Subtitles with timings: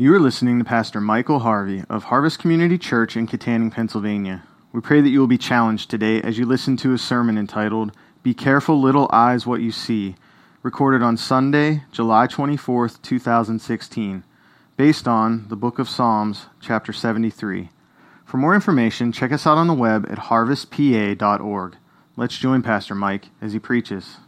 [0.00, 4.44] You are listening to Pastor Michael Harvey of Harvest Community Church in Kittanning, Pennsylvania.
[4.70, 7.90] We pray that you will be challenged today as you listen to a sermon entitled,
[8.22, 10.14] Be Careful, Little Eyes, What You See,
[10.62, 14.22] recorded on Sunday, July 24th, 2016,
[14.76, 17.70] based on the book of Psalms, chapter 73.
[18.24, 21.76] For more information, check us out on the web at harvestpa.org.
[22.16, 24.18] Let's join Pastor Mike as he preaches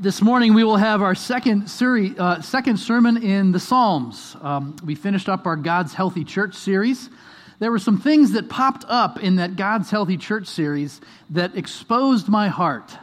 [0.00, 4.34] this morning we will have our second, series, uh, second sermon in the Psalms.
[4.40, 7.10] Um, we finished up our God's Healthy Church series.
[7.58, 12.30] There were some things that popped up in that God's Healthy Church series that exposed
[12.30, 12.96] my heart.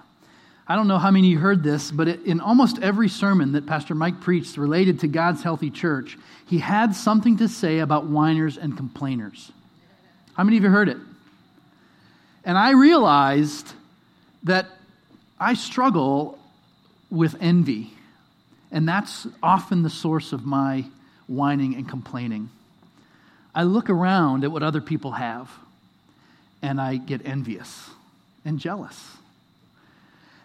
[0.68, 3.94] I don't know how many heard this, but it, in almost every sermon that Pastor
[3.94, 6.18] Mike preached related to God's Healthy Church,
[6.48, 9.52] he had something to say about whiners and complainers.
[10.34, 10.98] How many of you heard it?
[12.44, 13.72] And I realized
[14.46, 14.66] that
[15.40, 16.40] I struggle
[17.10, 17.94] with envy.
[18.72, 20.86] And that's often the source of my
[21.28, 22.50] whining and complaining.
[23.56, 25.50] I look around at what other people have
[26.62, 27.90] and I get envious
[28.46, 29.18] and jealous.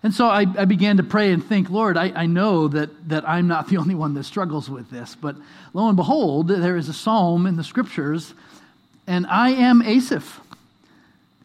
[0.03, 3.29] And so I, I began to pray and think, Lord, I, I know that, that
[3.29, 5.15] I'm not the only one that struggles with this.
[5.15, 5.37] But
[5.73, 8.35] lo and behold, there is a psalm in the scriptures,
[9.07, 10.41] and I am Asaph.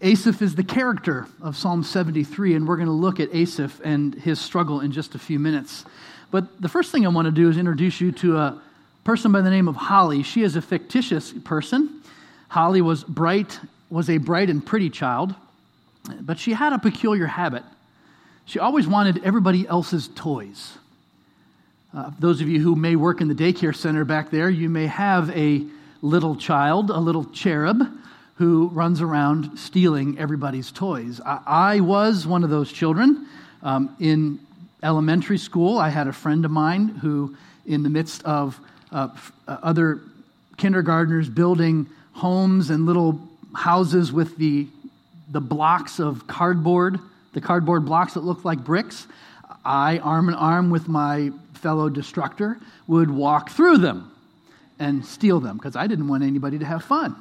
[0.02, 4.14] Asaph is the character of Psalm 73, and we're going to look at Asaph and
[4.14, 5.86] his struggle in just a few minutes.
[6.30, 8.62] But the first thing I want to do is introduce you to a
[9.04, 10.22] person by the name of Holly.
[10.22, 12.02] She is a fictitious person.
[12.50, 13.60] Holly was bright,
[13.90, 15.34] was a bright and pretty child,
[16.22, 17.64] but she had a peculiar habit.
[18.46, 20.78] She always wanted everybody else's toys.
[21.92, 24.86] Uh, those of you who may work in the daycare center back there, you may
[24.86, 25.66] have a
[26.04, 27.82] little child, a little cherub
[28.38, 31.20] who runs around stealing everybody's toys.
[31.26, 33.28] I, I was one of those children.
[33.64, 34.40] Um, in
[34.84, 38.60] elementary school, I had a friend of mine who, in the midst of
[38.92, 39.10] uh,
[39.48, 40.02] uh, other
[40.58, 43.20] kindergartners building homes and little
[43.56, 44.68] houses with the,
[45.32, 47.00] the blocks of cardboard,
[47.34, 49.08] the cardboard blocks that looked like bricks,
[49.66, 54.12] I, arm in arm with my fellow destructor, would walk through them
[54.80, 57.16] and steal them because I didn't want anybody to have fun.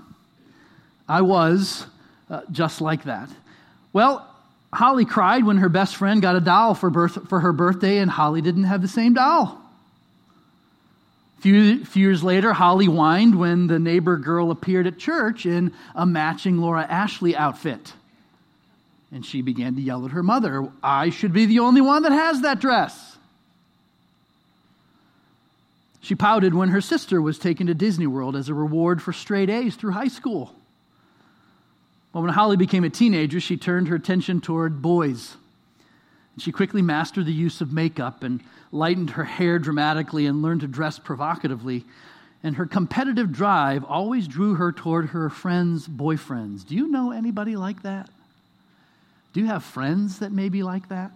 [1.08, 1.86] I was
[2.30, 3.30] uh, just like that.
[3.92, 4.26] Well,
[4.72, 8.10] Holly cried when her best friend got a doll for, birth, for her birthday, and
[8.10, 9.62] Holly didn't have the same doll.
[11.38, 15.72] A few, few years later, Holly whined when the neighbor girl appeared at church in
[15.94, 17.92] a matching Laura Ashley outfit.
[19.12, 22.12] And she began to yell at her mother, I should be the only one that
[22.12, 23.16] has that dress.
[26.00, 29.50] She pouted when her sister was taken to Disney World as a reward for straight
[29.50, 30.54] A's through high school.
[32.16, 35.36] Well, when Holly became a teenager, she turned her attention toward boys.
[36.38, 40.66] She quickly mastered the use of makeup and lightened her hair dramatically and learned to
[40.66, 41.84] dress provocatively.
[42.42, 46.66] And her competitive drive always drew her toward her friends' boyfriends.
[46.66, 48.08] Do you know anybody like that?
[49.34, 51.12] Do you have friends that may be like that?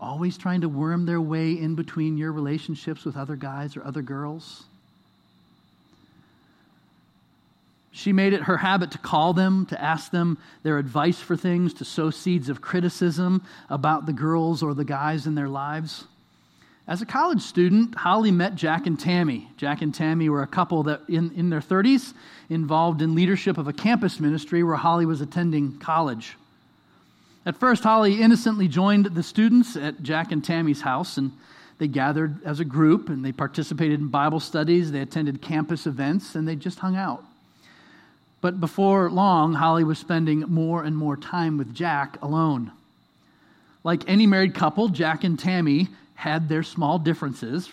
[0.00, 4.00] Always trying to worm their way in between your relationships with other guys or other
[4.00, 4.64] girls?
[7.90, 11.74] She made it her habit to call them, to ask them their advice for things,
[11.74, 16.04] to sow seeds of criticism about the girls or the guys in their lives.
[16.86, 19.48] As a college student, Holly met Jack and Tammy.
[19.58, 22.14] Jack and Tammy were a couple that in, in their 30s
[22.48, 26.36] involved in leadership of a campus ministry where Holly was attending college.
[27.44, 31.32] At first, Holly innocently joined the students at Jack and Tammy's house, and
[31.76, 36.34] they gathered as a group and they participated in Bible studies, they attended campus events,
[36.34, 37.22] and they just hung out.
[38.40, 42.70] But before long, Holly was spending more and more time with Jack alone.
[43.82, 47.70] Like any married couple, Jack and Tammy had their small differences,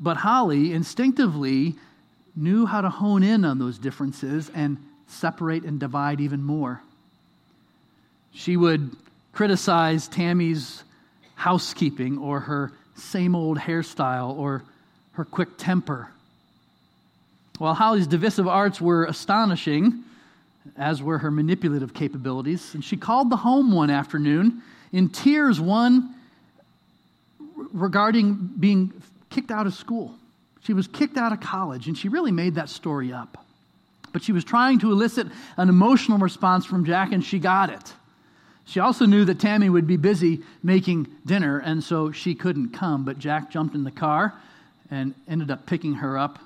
[0.00, 1.76] but Holly instinctively
[2.36, 6.82] knew how to hone in on those differences and separate and divide even more.
[8.32, 8.94] She would
[9.32, 10.84] criticize Tammy's
[11.34, 14.64] housekeeping or her same old hairstyle or
[15.12, 16.08] her quick temper
[17.58, 20.04] while Holly's divisive arts were astonishing,
[20.76, 24.62] as were her manipulative capabilities, and she called the home one afternoon
[24.92, 26.14] in tears, one
[27.72, 28.92] regarding being
[29.30, 30.14] kicked out of school.
[30.62, 33.44] She was kicked out of college, and she really made that story up.
[34.12, 37.92] But she was trying to elicit an emotional response from Jack, and she got it.
[38.64, 43.04] She also knew that Tammy would be busy making dinner, and so she couldn't come.
[43.04, 44.34] But Jack jumped in the car
[44.90, 46.38] and ended up picking her up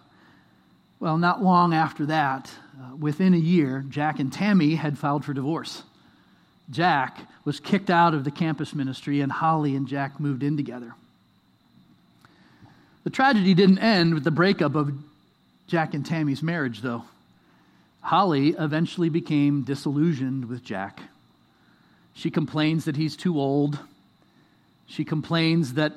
[1.03, 2.49] well, not long after that,
[2.81, 5.83] uh, within a year, Jack and Tammy had filed for divorce.
[6.71, 10.95] Jack was kicked out of the campus ministry, and Holly and Jack moved in together.
[13.03, 14.93] The tragedy didn't end with the breakup of
[15.67, 17.03] Jack and Tammy's marriage, though.
[18.01, 21.01] Holly eventually became disillusioned with Jack.
[22.15, 23.77] She complains that he's too old.
[24.87, 25.95] She complains that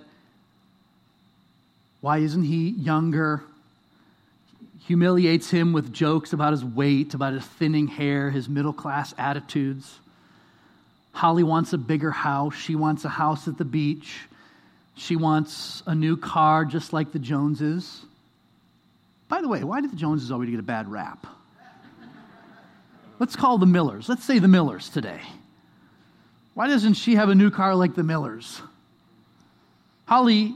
[2.02, 3.44] why isn't he younger?
[4.86, 10.00] Humiliates him with jokes about his weight, about his thinning hair, his middle class attitudes.
[11.12, 12.56] Holly wants a bigger house.
[12.56, 14.28] She wants a house at the beach.
[14.96, 18.06] She wants a new car just like the Joneses.
[19.28, 21.26] By the way, why do the Joneses always get a bad rap?
[23.18, 24.08] Let's call the Millers.
[24.08, 25.22] Let's say the Millers today.
[26.54, 28.62] Why doesn't she have a new car like the Millers?
[30.06, 30.54] Holly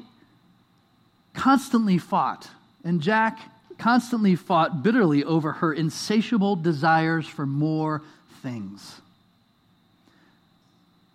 [1.34, 2.48] constantly fought,
[2.84, 3.40] and Jack
[3.80, 8.04] constantly fought bitterly over her insatiable desires for more
[8.44, 9.02] things.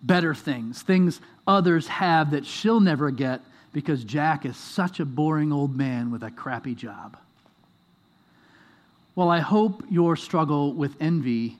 [0.01, 3.41] Better things, things others have that she'll never get
[3.71, 7.17] because Jack is such a boring old man with a crappy job.
[9.15, 11.57] Well, I hope your struggle with envy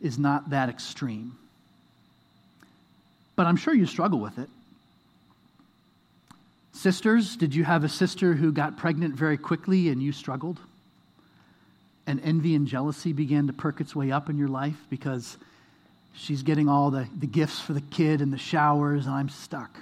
[0.00, 1.36] is not that extreme.
[3.36, 4.48] But I'm sure you struggle with it.
[6.80, 10.58] Sisters, did you have a sister who got pregnant very quickly and you struggled?
[12.06, 15.36] And envy and jealousy began to perk its way up in your life because
[16.14, 19.78] she's getting all the, the gifts for the kid and the showers, and I'm stuck.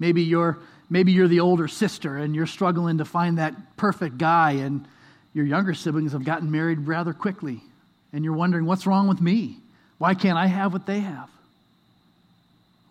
[0.00, 0.58] Maybe you're
[0.90, 4.84] maybe you're the older sister and you're struggling to find that perfect guy and
[5.32, 7.62] your younger siblings have gotten married rather quickly
[8.12, 9.58] and you're wondering what's wrong with me
[9.98, 11.30] why can't i have what they have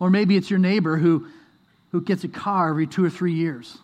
[0.00, 1.28] or maybe it's your neighbor who
[1.92, 3.78] who gets a car every two or three years.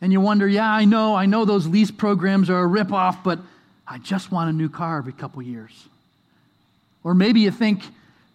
[0.00, 3.40] And you wonder yeah i know i know those lease programs are a ripoff but
[3.86, 5.88] i just want a new car every couple years.
[7.02, 7.82] Or maybe you think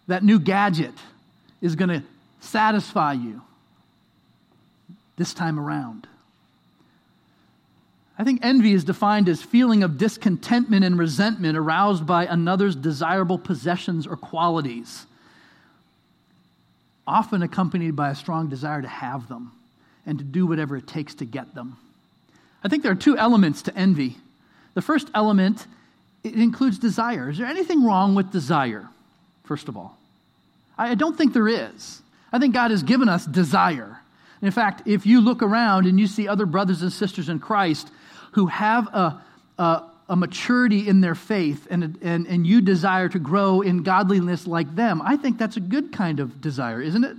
[0.08, 0.94] that new gadget
[1.60, 2.02] is going to
[2.40, 3.40] satisfy you
[5.16, 6.06] this time around.
[8.18, 13.38] I think envy is defined as feeling of discontentment and resentment aroused by another's desirable
[13.38, 15.06] possessions or qualities,
[17.06, 19.52] often accompanied by a strong desire to have them
[20.06, 21.76] and to do whatever it takes to get them.
[22.62, 24.16] I think there are two elements to envy.
[24.74, 25.66] The first element
[26.22, 27.28] it includes desire.
[27.28, 28.88] Is there anything wrong with desire?
[29.44, 29.98] First of all,
[30.78, 32.00] I don't think there is.
[32.32, 33.98] I think God has given us desire.
[34.40, 37.88] In fact, if you look around and you see other brothers and sisters in Christ
[38.32, 39.22] who have a,
[39.58, 44.46] a, a maturity in their faith and, and, and you desire to grow in godliness
[44.46, 47.16] like them, I think that's a good kind of desire, isn't it?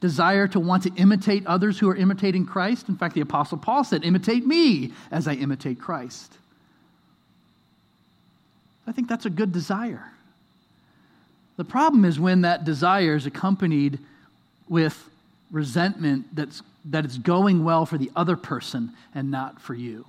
[0.00, 2.88] Desire to want to imitate others who are imitating Christ.
[2.88, 6.34] In fact, the Apostle Paul said, Imitate me as I imitate Christ.
[8.86, 10.12] I think that's a good desire.
[11.56, 13.98] The problem is when that desire is accompanied
[14.68, 15.08] with
[15.50, 20.04] resentment that's, that it's going well for the other person and not for you.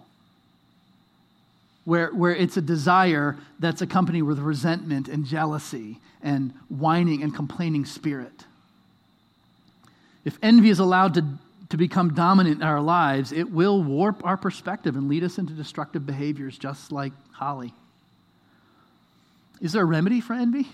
[1.88, 7.86] Where, where it's a desire that's accompanied with resentment and jealousy and whining and complaining
[7.86, 8.44] spirit.
[10.26, 11.24] If envy is allowed to,
[11.70, 15.54] to become dominant in our lives, it will warp our perspective and lead us into
[15.54, 17.74] destructive behaviors, just like Holly.
[19.62, 20.68] Is there a remedy for envy?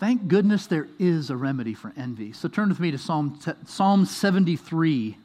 [0.00, 2.32] Thank goodness there is a remedy for envy.
[2.32, 5.18] So turn with me to Psalm, Psalm 73.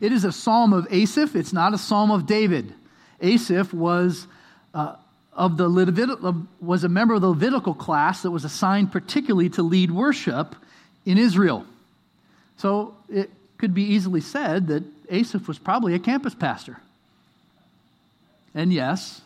[0.00, 2.74] It is a psalm of Asaph, it's not a psalm of David.
[3.22, 4.26] Asaph was,
[4.74, 4.96] uh,
[5.32, 9.62] of the Levit- was a member of the Levitical class that was assigned particularly to
[9.62, 10.54] lead worship
[11.06, 11.64] in Israel.
[12.56, 16.78] So it could be easily said that Asaph was probably a campus pastor.
[18.54, 19.22] And yes,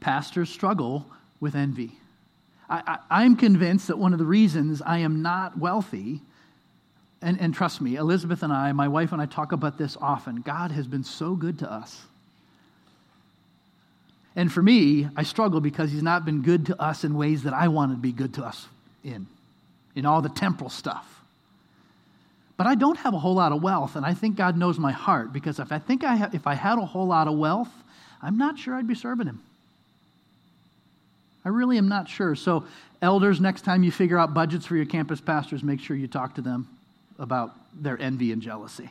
[0.00, 1.06] pastors struggle
[1.40, 1.92] with envy.
[2.68, 6.20] I, am convinced that one of the reasons I am not wealthy,
[7.20, 10.36] and, and trust me, Elizabeth and I, my wife and I talk about this often.
[10.42, 12.00] God has been so good to us.
[14.36, 17.52] And for me, I struggle because he's not been good to us in ways that
[17.52, 18.68] I want to be good to us
[19.02, 19.26] in,
[19.94, 21.06] in all the temporal stuff.
[22.56, 24.92] But I don't have a whole lot of wealth, and I think God knows my
[24.92, 27.70] heart because if I think I ha- if I had a whole lot of wealth,
[28.22, 29.42] I'm not sure I'd be serving him.
[31.44, 32.34] I really am not sure.
[32.34, 32.64] So,
[33.00, 36.34] elders, next time you figure out budgets for your campus pastors, make sure you talk
[36.34, 36.68] to them
[37.18, 38.90] about their envy and jealousy.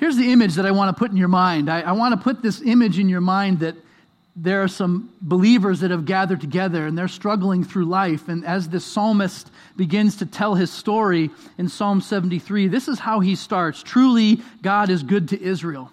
[0.00, 1.68] Here's the image that I want to put in your mind.
[1.68, 3.74] I, I want to put this image in your mind that
[4.34, 8.26] there are some believers that have gathered together and they're struggling through life.
[8.26, 11.28] And as this psalmist begins to tell his story
[11.58, 15.92] in Psalm 73, this is how he starts Truly, God is good to Israel,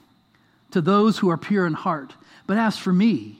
[0.71, 2.13] to those who are pure in heart.
[2.45, 3.39] But as for me,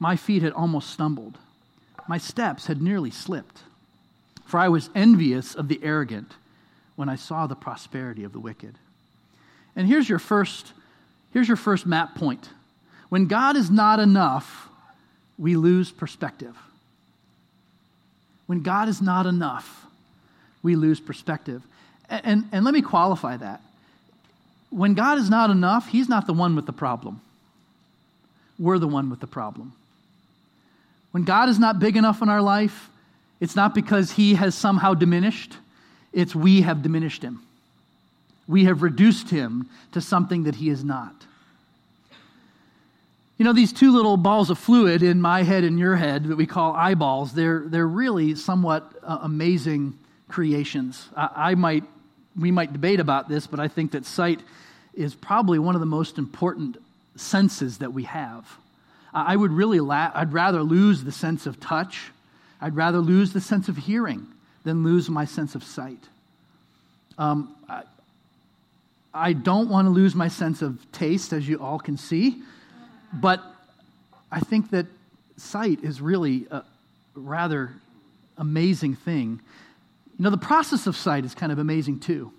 [0.00, 1.38] my feet had almost stumbled.
[2.08, 3.60] My steps had nearly slipped.
[4.46, 6.32] For I was envious of the arrogant
[6.96, 8.78] when I saw the prosperity of the wicked.
[9.76, 10.72] And here's your first,
[11.32, 12.48] here's your first map point.
[13.08, 14.68] When God is not enough,
[15.38, 16.56] we lose perspective.
[18.46, 19.86] When God is not enough,
[20.62, 21.62] we lose perspective.
[22.08, 23.60] And, and, and let me qualify that.
[24.70, 27.20] When God is not enough, He's not the one with the problem.
[28.58, 29.72] We're the one with the problem.
[31.10, 32.88] When God is not big enough in our life,
[33.40, 35.56] it's not because He has somehow diminished,
[36.12, 37.42] it's we have diminished Him.
[38.46, 41.14] We have reduced Him to something that He is not.
[43.38, 46.36] You know, these two little balls of fluid in my head and your head that
[46.36, 51.08] we call eyeballs, they're, they're really somewhat uh, amazing creations.
[51.16, 51.84] I, I might,
[52.38, 54.40] we might debate about this, but I think that sight
[54.94, 56.76] is probably one of the most important
[57.16, 58.46] senses that we have.
[59.14, 62.10] I would really, la- I'd rather lose the sense of touch.
[62.60, 64.26] I'd rather lose the sense of hearing
[64.64, 65.98] than lose my sense of sight.
[67.18, 67.82] Um, I,
[69.14, 72.42] I don't want to lose my sense of taste, as you all can see,
[73.12, 73.42] but
[74.30, 74.86] I think that
[75.36, 76.62] sight is really a
[77.14, 77.72] rather
[78.38, 79.40] amazing thing.
[80.18, 82.32] You know, the process of sight is kind of amazing too.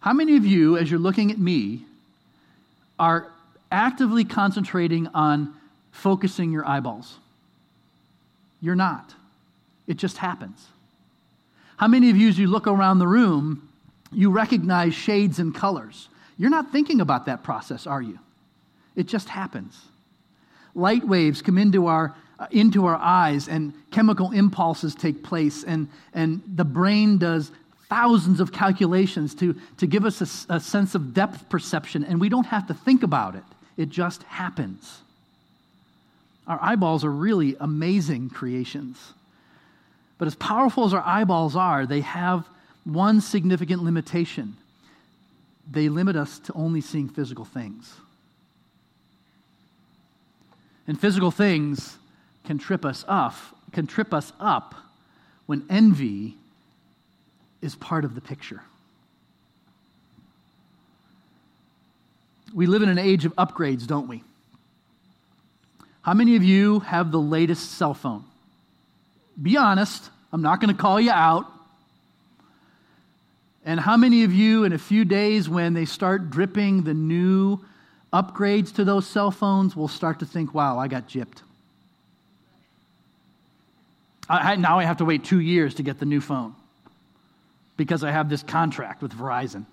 [0.00, 1.84] How many of you, as you're looking at me,
[2.98, 3.32] are
[3.72, 5.54] actively concentrating on
[5.90, 7.18] focusing your eyeballs?
[8.60, 9.14] You're not.
[9.88, 10.66] It just happens.
[11.76, 13.65] How many of you, as you look around the room,
[14.12, 16.08] you recognize shades and colors?
[16.38, 18.18] You're not thinking about that process, are you?
[18.94, 19.78] It just happens.
[20.74, 25.88] Light waves come into our, uh, into our eyes, and chemical impulses take place, and,
[26.12, 27.50] and the brain does
[27.88, 32.28] thousands of calculations to, to give us a, a sense of depth perception, and we
[32.28, 33.44] don't have to think about it.
[33.76, 35.00] It just happens.
[36.46, 38.98] Our eyeballs are really amazing creations.
[40.18, 42.48] But as powerful as our eyeballs are, they have
[42.86, 44.56] one significant limitation
[45.68, 47.92] they limit us to only seeing physical things.
[50.86, 51.98] And physical things
[52.44, 53.34] can trip us up,
[53.72, 54.76] can trip us up
[55.46, 56.36] when envy
[57.60, 58.62] is part of the picture.
[62.54, 64.22] We live in an age of upgrades, don't we?
[66.02, 68.22] How many of you have the latest cell phone?
[69.42, 70.08] Be honest.
[70.32, 71.46] I'm not going to call you out.
[73.66, 77.58] And how many of you, in a few days, when they start dripping the new
[78.12, 81.42] upgrades to those cell phones, will start to think, wow, I got gypped?
[84.28, 86.54] I, now I have to wait two years to get the new phone
[87.76, 89.66] because I have this contract with Verizon.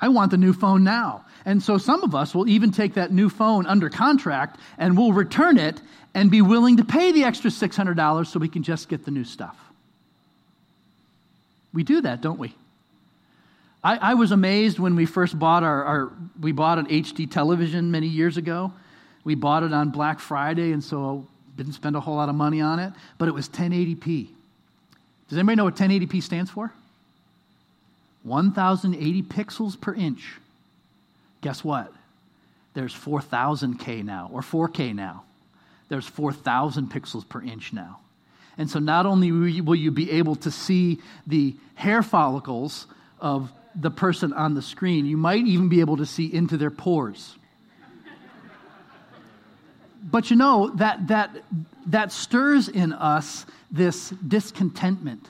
[0.00, 1.24] I want the new phone now.
[1.44, 5.12] And so some of us will even take that new phone under contract and we'll
[5.12, 5.80] return it
[6.14, 9.24] and be willing to pay the extra $600 so we can just get the new
[9.24, 9.56] stuff.
[11.76, 12.54] We do that, don't we?
[13.84, 17.90] I, I was amazed when we first bought our, our, we bought an HD television
[17.90, 18.72] many years ago.
[19.24, 22.62] We bought it on Black Friday, and so didn't spend a whole lot of money
[22.62, 24.28] on it, but it was 1080p.
[25.28, 26.72] Does anybody know what 1080p stands for?
[28.22, 30.32] 1080 pixels per inch.
[31.42, 31.92] Guess what?
[32.72, 35.24] There's 4000K now, or 4K now.
[35.90, 37.98] There's 4000 pixels per inch now.
[38.58, 42.86] And so not only will you be able to see the hair follicles
[43.20, 46.70] of the person on the screen, you might even be able to see into their
[46.70, 47.36] pores.
[50.02, 51.36] but you know, that, that,
[51.86, 55.28] that stirs in us this discontentment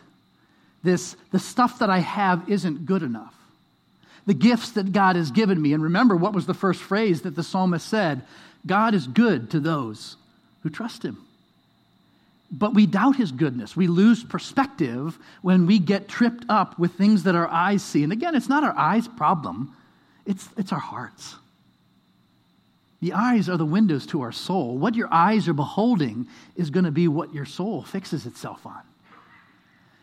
[0.87, 3.35] this the stuff that I have isn't good enough.
[4.25, 5.73] The gifts that God has given me.
[5.73, 8.23] And remember, what was the first phrase that the psalmist said?
[8.65, 10.17] God is good to those
[10.63, 11.26] who trust him.
[12.51, 13.77] But we doubt his goodness.
[13.77, 18.05] We lose perspective when we get tripped up with things that our eyes see.
[18.05, 19.77] And again, it's not our eyes' problem,
[20.25, 21.37] it's, it's our hearts.
[23.01, 24.79] The eyes are the windows to our soul.
[24.79, 28.81] What your eyes are beholding is going to be what your soul fixes itself on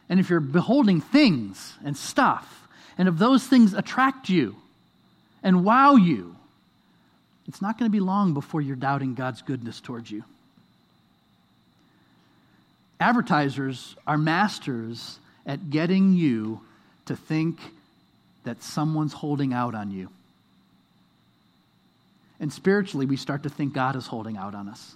[0.10, 4.56] and if you're beholding things and stuff, and if those things attract you
[5.42, 6.36] and wow you,
[7.48, 10.24] it's not going to be long before you're doubting God's goodness towards you.
[13.03, 16.62] Advertisers are masters at getting you
[17.05, 17.60] to think
[18.45, 20.07] that someone's holding out on you.
[22.39, 24.95] And spiritually, we start to think God is holding out on us.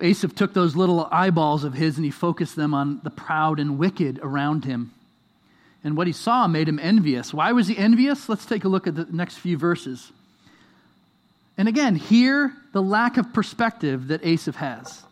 [0.00, 3.78] Asaph took those little eyeballs of his and he focused them on the proud and
[3.78, 4.92] wicked around him.
[5.82, 7.34] And what he saw made him envious.
[7.34, 8.28] Why was he envious?
[8.28, 10.12] Let's take a look at the next few verses.
[11.58, 15.02] And again, hear the lack of perspective that Asaph has.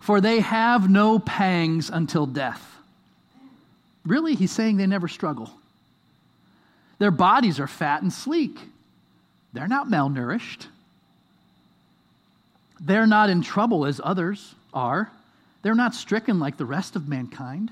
[0.00, 2.76] For they have no pangs until death.
[4.04, 5.48] Really, he's saying they never struggle.
[6.98, 8.58] Their bodies are fat and sleek.
[9.52, 10.66] They're not malnourished.
[12.80, 15.08] They're not in trouble as others are.
[15.62, 17.70] They're not stricken like the rest of mankind.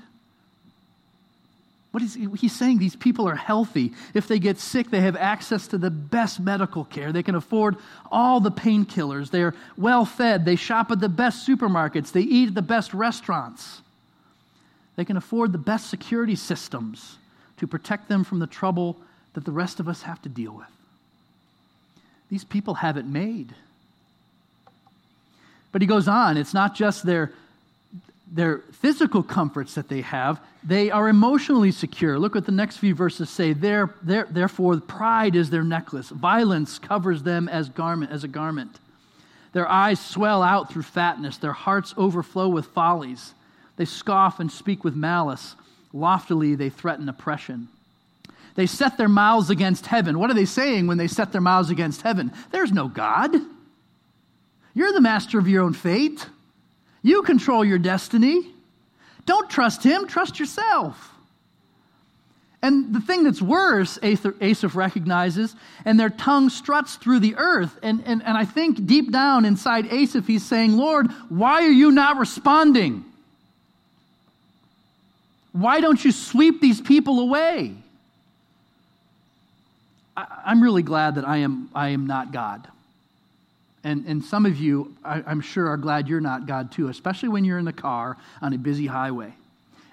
[1.91, 2.79] What is he, he's saying?
[2.79, 3.93] These people are healthy.
[4.13, 7.11] If they get sick, they have access to the best medical care.
[7.11, 7.75] They can afford
[8.09, 9.29] all the painkillers.
[9.29, 10.45] They're well fed.
[10.45, 12.13] They shop at the best supermarkets.
[12.13, 13.81] They eat at the best restaurants.
[14.95, 17.17] They can afford the best security systems
[17.57, 18.97] to protect them from the trouble
[19.33, 20.67] that the rest of us have to deal with.
[22.29, 23.53] These people have it made.
[25.71, 27.33] But he goes on, it's not just their,
[28.31, 32.17] their physical comforts that they have, they are emotionally secure.
[32.17, 33.51] Look what the next few verses say.
[33.51, 38.79] Their, therefore, pride is their necklace, violence covers them as, garment, as a garment.
[39.53, 43.33] Their eyes swell out through fatness, their hearts overflow with follies.
[43.75, 45.55] They scoff and speak with malice.
[45.91, 47.67] Loftily, they threaten oppression.
[48.55, 50.19] They set their mouths against heaven.
[50.19, 52.31] What are they saying when they set their mouths against heaven?
[52.51, 53.35] There's no God.
[54.73, 56.27] You're the master of your own fate.
[57.01, 58.51] You control your destiny.
[59.25, 61.11] Don't trust him, trust yourself.
[62.63, 67.75] And the thing that's worse, Asaph recognizes, and their tongue struts through the earth.
[67.81, 71.91] And, and, and I think deep down inside Asaph, he's saying, Lord, why are you
[71.91, 73.03] not responding?
[75.53, 77.73] Why don't you sweep these people away?
[80.15, 82.67] I, am really glad that I am, I am not God.
[83.83, 87.29] And, and some of you, I, I'm sure, are glad you're not God too, especially
[87.29, 89.33] when you're in the car on a busy highway.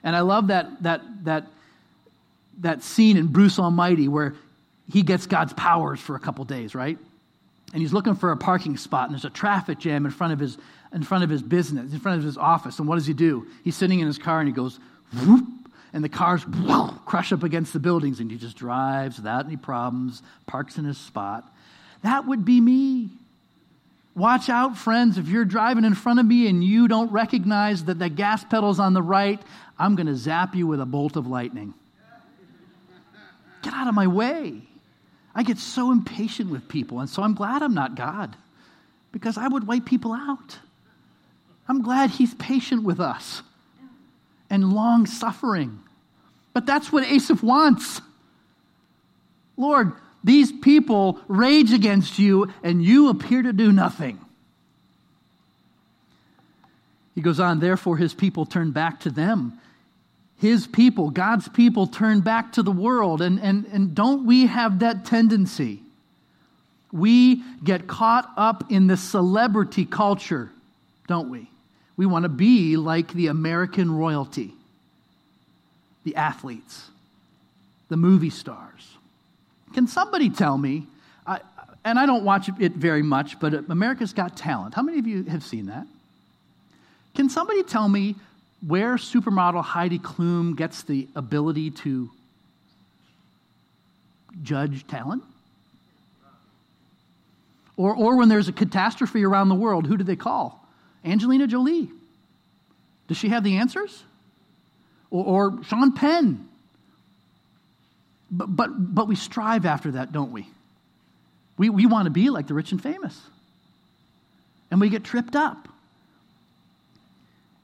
[0.05, 1.47] And I love that, that, that,
[2.61, 4.35] that scene in Bruce Almighty where
[4.93, 6.99] he gets God's powers for a couple days, right?
[7.73, 10.39] And he's looking for a parking spot, and there's a traffic jam in front of
[10.39, 10.57] his,
[10.93, 12.79] in front of his business, in front of his office.
[12.79, 13.47] And what does he do?
[13.65, 14.79] He's sitting in his car and he goes,
[15.25, 15.47] whoop,
[15.93, 16.45] and the cars
[17.07, 20.99] crush up against the buildings, and he just drives without any problems, parks in his
[20.99, 21.51] spot.
[22.03, 23.11] That would be me.
[24.19, 28.01] Watch out, friends, if you're driving in front of me and you don't recognize that
[28.01, 29.41] the gas pedal's on the right,
[29.79, 31.73] I'm going to zap you with a bolt of lightning.
[33.63, 34.63] Get out of my way.
[35.37, 38.35] I get so impatient with people, and so I'm glad I'm not God
[39.13, 40.59] because I would wipe people out.
[41.69, 43.43] I'm glad He's patient with us
[44.51, 45.79] and long suffering.
[46.53, 48.01] But that's what Asaph wants.
[49.57, 49.93] Lord,
[50.25, 54.19] these people rage against you, and you appear to do nothing.
[57.15, 59.59] He goes on, therefore, his people turn back to them.
[60.39, 63.23] His people, God's people, turn back to the world.
[63.23, 65.81] And, and, and don't we have that tendency?
[66.93, 70.51] We get caught up in the celebrity culture,
[71.09, 71.51] don't we?
[71.97, 74.55] We want to be like the American royalty,
[76.05, 76.89] the athletes,
[77.89, 78.98] the movie stars.
[79.75, 80.87] Can somebody tell me?
[81.27, 81.41] I,
[81.85, 84.75] and I don't watch it very much, but America's Got Talent.
[84.75, 85.87] How many of you have seen that?
[87.15, 88.15] Can somebody tell me
[88.67, 92.11] where supermodel Heidi Klum gets the ability to
[94.43, 95.23] judge talent?
[97.77, 100.67] Or, or when there's a catastrophe around the world, who do they call?
[101.05, 101.91] Angelina Jolie.
[103.07, 104.03] Does she have the answers?
[105.11, 106.49] Or, or Sean Penn?
[108.31, 110.47] But, but, but we strive after that, don't we?
[111.57, 113.21] We, we want to be like the rich and famous.
[114.71, 115.69] And we get tripped up.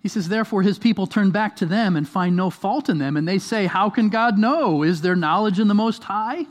[0.03, 3.17] He says, Therefore, his people turn back to them and find no fault in them.
[3.17, 4.83] And they say, How can God know?
[4.83, 6.47] Is there knowledge in the Most High?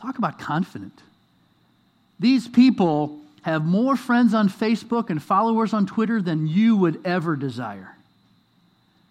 [0.00, 1.00] Talk about confident.
[2.18, 7.36] These people have more friends on Facebook and followers on Twitter than you would ever
[7.36, 7.94] desire.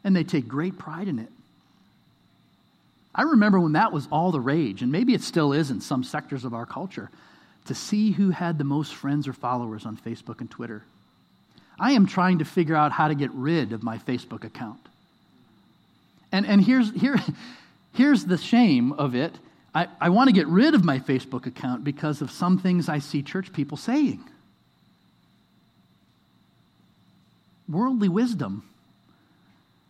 [0.03, 1.29] And they take great pride in it.
[3.15, 6.03] I remember when that was all the rage, and maybe it still is in some
[6.03, 7.09] sectors of our culture,
[7.65, 10.83] to see who had the most friends or followers on Facebook and Twitter.
[11.79, 14.79] I am trying to figure out how to get rid of my Facebook account.
[16.31, 17.17] And, and here's, here,
[17.93, 19.33] here's the shame of it.
[19.75, 22.99] I, I want to get rid of my Facebook account because of some things I
[22.99, 24.23] see church people saying.
[27.67, 28.67] Worldly wisdom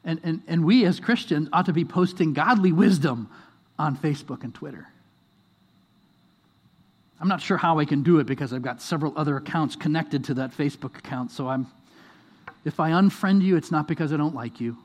[0.06, 3.30] and, and, and we as Christians ought to be posting godly wisdom
[3.80, 4.88] on Facebook and Twitter.
[7.20, 10.26] I'm not sure how I can do it because I've got several other accounts connected
[10.26, 11.32] to that Facebook account.
[11.32, 11.68] So I'm,
[12.66, 14.78] if I unfriend you, it's not because I don't like you.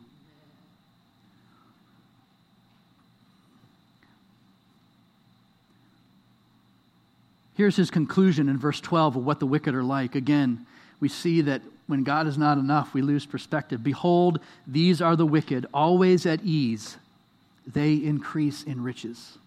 [7.55, 10.15] Here's his conclusion in verse 12 of what the wicked are like.
[10.15, 10.65] Again,
[11.01, 13.83] we see that when God is not enough, we lose perspective.
[13.83, 16.99] Behold, these are the wicked, always at ease,
[17.67, 19.39] they increase in riches.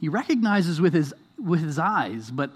[0.00, 2.50] He recognizes with his, with his eyes, but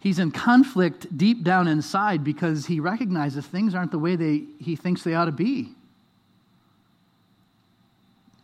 [0.00, 4.74] he's in conflict deep down inside because he recognizes things aren't the way they, he
[4.74, 5.70] thinks they ought to be.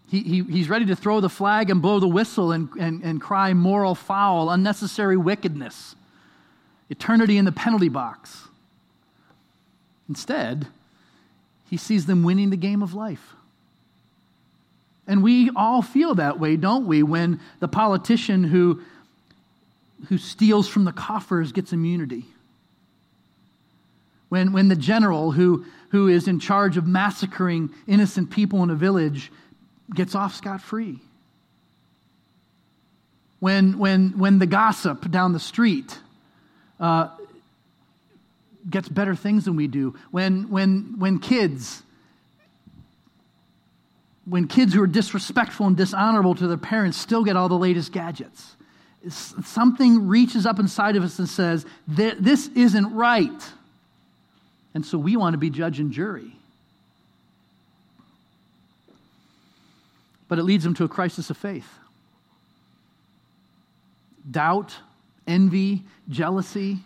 [0.08, 3.20] He, he, he's ready to throw the flag and blow the whistle and, and, and
[3.20, 5.96] cry moral foul, unnecessary wickedness,
[6.90, 8.48] eternity in the penalty box.
[10.08, 10.66] Instead,
[11.68, 13.34] he sees them winning the game of life.
[15.06, 18.82] And we all feel that way, don't we, when the politician who,
[20.08, 22.26] who steals from the coffers gets immunity?
[24.28, 28.74] When, when the general who, who is in charge of massacring innocent people in a
[28.74, 29.32] village
[29.94, 31.00] gets off scot free.
[33.40, 35.98] When, when, when the gossip down the street
[36.80, 37.08] uh,
[38.68, 39.96] gets better things than we do.
[40.10, 41.82] When, when, when kids,
[44.24, 47.92] when kids who are disrespectful and dishonorable to their parents still get all the latest
[47.92, 48.56] gadgets.
[49.08, 53.42] Something reaches up inside of us and says, This isn't right.
[54.74, 56.38] And so we want to be judge and jury.
[60.28, 61.68] but it leads them to a crisis of faith.
[64.30, 64.76] Doubt,
[65.28, 66.78] envy, jealousy,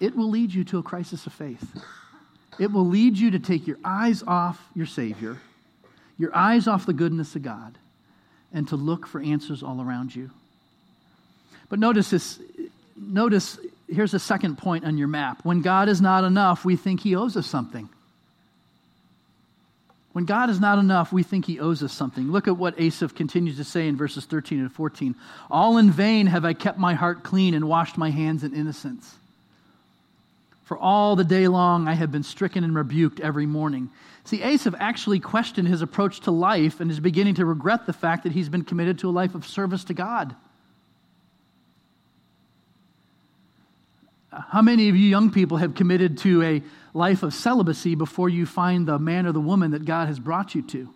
[0.00, 1.64] it will lead you to a crisis of faith.
[2.58, 5.38] It will lead you to take your eyes off your Savior,
[6.18, 7.76] your eyes off the goodness of God,
[8.52, 10.30] and to look for answers all around you.
[11.68, 12.38] But notice this.
[12.98, 13.58] Notice,
[13.88, 15.44] here's a second point on your map.
[15.44, 17.90] When God is not enough, we think He owes us something.
[20.16, 22.32] When God is not enough, we think he owes us something.
[22.32, 25.14] Look at what Asaph continues to say in verses 13 and 14.
[25.50, 29.14] All in vain have I kept my heart clean and washed my hands in innocence.
[30.64, 33.90] For all the day long I have been stricken and rebuked every morning.
[34.24, 38.22] See, Asaph actually questioned his approach to life and is beginning to regret the fact
[38.22, 40.34] that he's been committed to a life of service to God.
[44.48, 48.44] How many of you young people have committed to a life of celibacy before you
[48.44, 50.92] find the man or the woman that God has brought you to?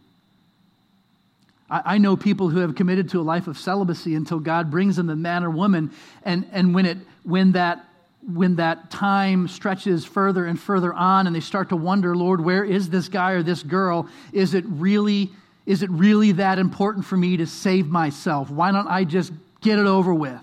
[1.71, 4.97] I, I know people who have committed to a life of celibacy until God brings
[4.97, 5.91] them the man or woman,
[6.23, 7.85] and, and when, it, when, that,
[8.27, 12.65] when that time stretches further and further on, and they start to wonder, Lord, where
[12.65, 14.09] is this guy or this girl?
[14.33, 15.31] Is it really,
[15.65, 18.51] is it really that important for me to save myself?
[18.51, 20.41] Why don't I just get it over with?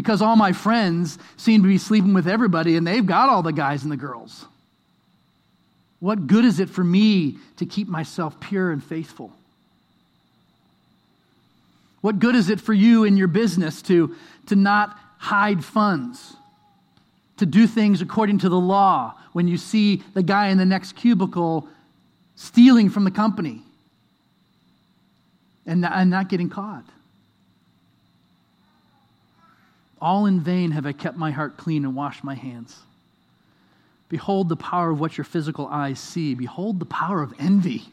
[0.00, 3.52] Because all my friends seem to be sleeping with everybody and they've got all the
[3.52, 4.46] guys and the girls.
[5.98, 9.30] What good is it for me to keep myself pure and faithful?
[12.00, 16.34] What good is it for you in your business to, to not hide funds,
[17.36, 20.96] to do things according to the law when you see the guy in the next
[20.96, 21.68] cubicle
[22.36, 23.60] stealing from the company
[25.66, 26.86] and, and not getting caught?
[30.00, 32.78] All in vain have I kept my heart clean and washed my hands.
[34.08, 36.34] Behold the power of what your physical eyes see.
[36.34, 37.84] Behold the power of envy.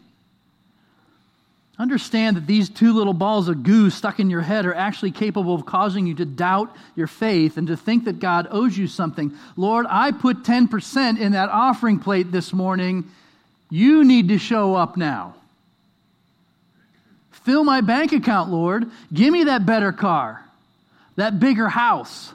[1.78, 5.54] Understand that these two little balls of goo stuck in your head are actually capable
[5.54, 9.32] of causing you to doubt your faith and to think that God owes you something.
[9.56, 13.12] Lord, I put 10% in that offering plate this morning.
[13.70, 15.36] You need to show up now.
[17.30, 18.90] Fill my bank account, Lord.
[19.14, 20.47] Give me that better car
[21.18, 22.34] that bigger house.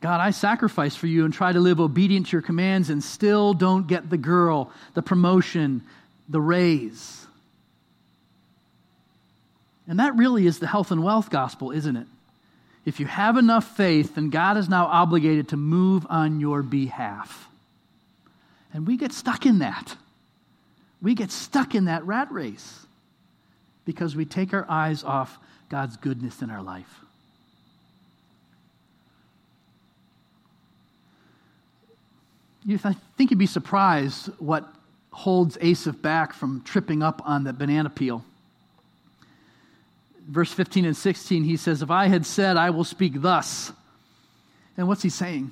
[0.00, 3.54] God, I sacrifice for you and try to live obedient to your commands and still
[3.54, 5.82] don't get the girl, the promotion,
[6.28, 7.26] the raise.
[9.86, 12.06] And that really is the health and wealth gospel, isn't it?
[12.84, 17.48] If you have enough faith, then God is now obligated to move on your behalf.
[18.72, 19.96] And we get stuck in that.
[21.02, 22.86] We get stuck in that rat race
[23.90, 25.36] because we take our eyes off
[25.68, 27.00] God's goodness in our life.
[32.64, 34.72] You th- think you'd be surprised what
[35.10, 38.24] holds Asaph back from tripping up on the banana peel.
[40.28, 43.72] Verse 15 and 16, he says, If I had said, I will speak thus.
[44.76, 45.50] And what's he saying?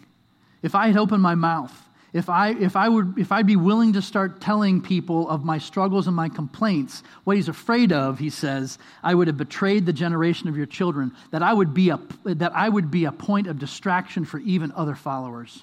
[0.62, 3.92] If I had opened my mouth, if, I, if, I would, if I'd be willing
[3.92, 8.30] to start telling people of my struggles and my complaints, what he's afraid of, he
[8.30, 12.00] says, I would have betrayed the generation of your children, that I would be a,
[12.24, 15.62] that I would be a point of distraction for even other followers.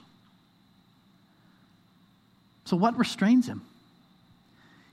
[2.65, 3.61] So, what restrains him?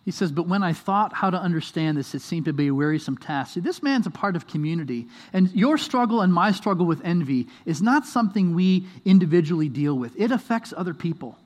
[0.04, 2.74] He says, But when I thought how to understand this, it seemed to be a
[2.74, 3.54] wearisome task.
[3.54, 5.06] See, this man's a part of community.
[5.32, 10.18] And your struggle and my struggle with envy is not something we individually deal with,
[10.18, 11.38] it affects other people.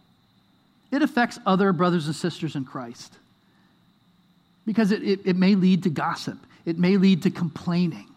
[0.90, 3.12] It affects other brothers and sisters in Christ.
[4.64, 8.08] Because it, it, it may lead to gossip, it may lead to complaining.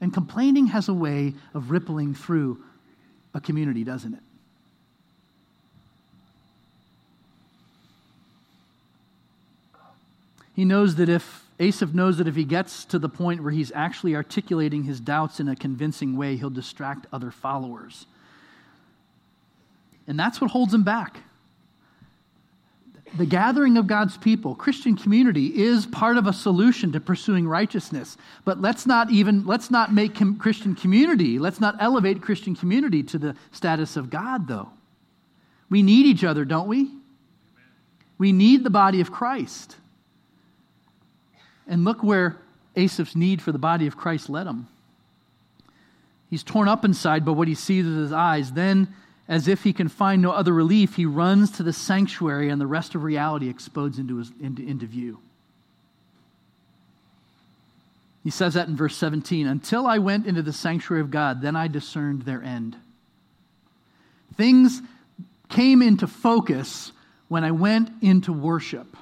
[0.00, 2.62] And complaining has a way of rippling through
[3.34, 4.20] a community, doesn't it?
[10.54, 13.72] He knows that if Asaph knows that if he gets to the point where he's
[13.74, 18.06] actually articulating his doubts in a convincing way, he'll distract other followers.
[20.06, 21.20] And that's what holds him back.
[23.14, 28.16] The gathering of God's people, Christian community, is part of a solution to pursuing righteousness.
[28.44, 33.02] But let's not even, let's not make com- Christian community, let's not elevate Christian community
[33.04, 34.68] to the status of God, though.
[35.70, 36.90] We need each other, don't we?
[38.18, 39.76] We need the body of Christ.
[41.66, 42.36] And look where
[42.76, 44.68] Asaph's need for the body of Christ led him.
[46.28, 48.52] He's torn up inside by what he sees with his eyes.
[48.52, 48.94] Then,
[49.28, 52.66] as if he can find no other relief, he runs to the sanctuary and the
[52.66, 55.18] rest of reality explodes into, his, into, into view.
[58.22, 61.56] He says that in verse 17 Until I went into the sanctuary of God, then
[61.56, 62.76] I discerned their end.
[64.34, 64.82] Things
[65.48, 66.92] came into focus
[67.28, 68.96] when I went into worship.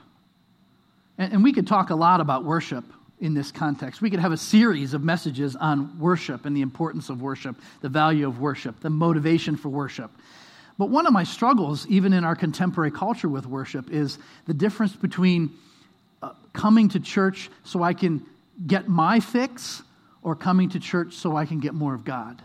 [1.19, 2.85] And, and we could talk a lot about worship
[3.25, 4.03] in this context.
[4.03, 7.89] We could have a series of messages on worship and the importance of worship, the
[7.89, 10.11] value of worship, the motivation for worship.
[10.77, 14.95] But one of my struggles, even in our contemporary culture with worship, is the difference
[14.95, 15.51] between
[16.23, 18.27] uh, coming to church so I can
[18.67, 19.83] get my fix
[20.23, 22.43] or coming to church so I can get more of God.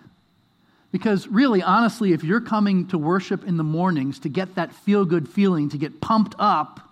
[0.91, 5.03] Because really, honestly, if you're coming to worship in the mornings to get that feel
[5.03, 6.88] good feeling, to get pumped up,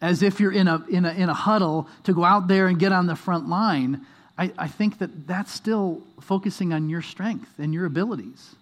[0.00, 2.78] as if you're in a, in a, in a huddle to go out there and
[2.78, 4.04] get on the front line,
[4.38, 8.54] I, I think that that's still focusing on your strength and your abilities.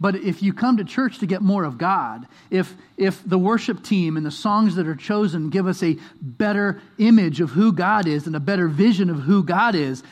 [0.00, 3.82] But if you come to church to get more of God, if, if the worship
[3.82, 8.06] team and the songs that are chosen give us a better image of who God
[8.06, 10.02] is and a better vision of who God is,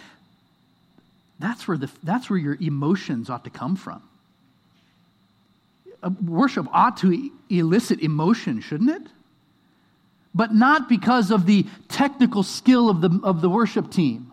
[1.40, 4.02] that's where, the, that's where your emotions ought to come from.
[6.00, 9.02] Uh, worship ought to elicit emotion, shouldn't it?
[10.34, 14.32] But not because of the technical skill of the, of the worship team,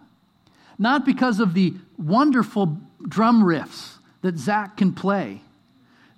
[0.77, 5.41] not because of the wonderful drum riffs that Zach can play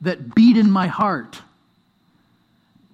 [0.02, 1.42] that beat in my heart,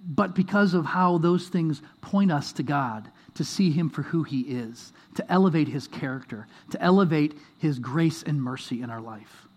[0.06, 4.22] but because of how those things point us to God, to see Him for who
[4.22, 9.47] He is, to elevate His character, to elevate His grace and mercy in our life.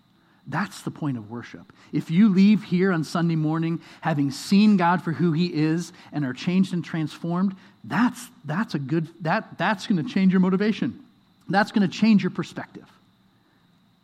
[0.48, 1.72] That's the point of worship.
[1.92, 6.26] If you leave here on Sunday morning having seen God for who he is and
[6.26, 11.00] are changed and transformed, that's, that's a good, that, that's going to change your motivation.
[11.48, 12.86] That's going to change your perspective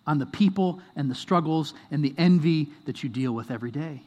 [0.06, 4.02] on the people and the struggles and the envy that you deal with every day.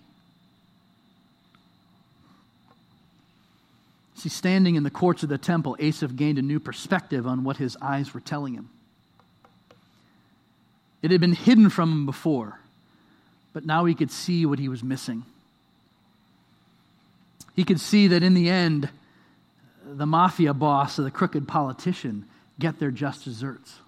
[4.14, 7.57] See, standing in the courts of the temple, Asaph gained a new perspective on what
[7.57, 8.69] his eyes were telling him.
[11.03, 12.61] It had been hidden from him before,
[13.53, 15.25] but now he could see what he was missing.
[17.57, 18.89] He could see that in the end,
[19.85, 22.27] the mafia boss or the crooked politician
[22.59, 23.79] get their just desserts.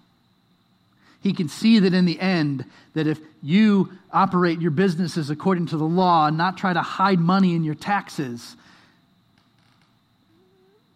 [1.21, 5.77] He can see that in the end, that if you operate your businesses according to
[5.77, 8.57] the law and not try to hide money in your taxes,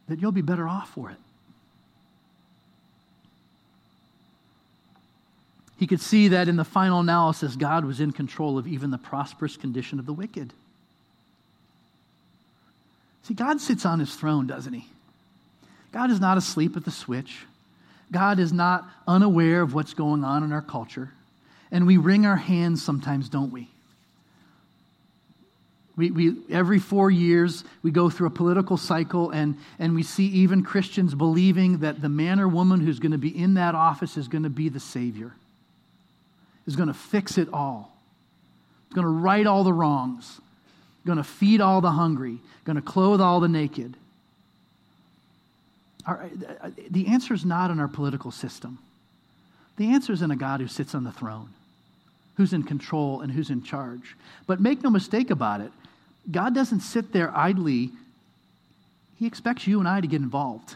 [0.09, 1.17] that you'll be better off for it.
[5.77, 8.97] He could see that in the final analysis, God was in control of even the
[8.97, 10.51] prosperous condition of the wicked.
[13.23, 14.87] See, God sits on his throne, doesn't he?
[15.91, 17.45] God is not asleep at the switch.
[18.11, 21.11] God is not unaware of what's going on in our culture.
[21.71, 23.69] And we wring our hands sometimes, don't we?
[25.95, 30.27] We, we, every four years, we go through a political cycle, and, and we see
[30.27, 34.15] even Christians believing that the man or woman who's going to be in that office
[34.15, 35.33] is going to be the Savior
[36.67, 37.97] is going to fix it all.
[38.85, 40.39] It's going to right all the wrongs,
[41.05, 43.95] going to feed all the hungry, going to clothe all the naked.
[46.05, 46.29] Our,
[46.61, 48.77] uh, the answer is not in our political system.
[49.77, 51.49] The answer is in a God who sits on the throne,
[52.35, 54.15] who's in control and who's in charge.
[54.45, 55.71] But make no mistake about it,
[56.29, 57.91] God doesn't sit there idly.
[59.17, 60.75] He expects you and I to get involved.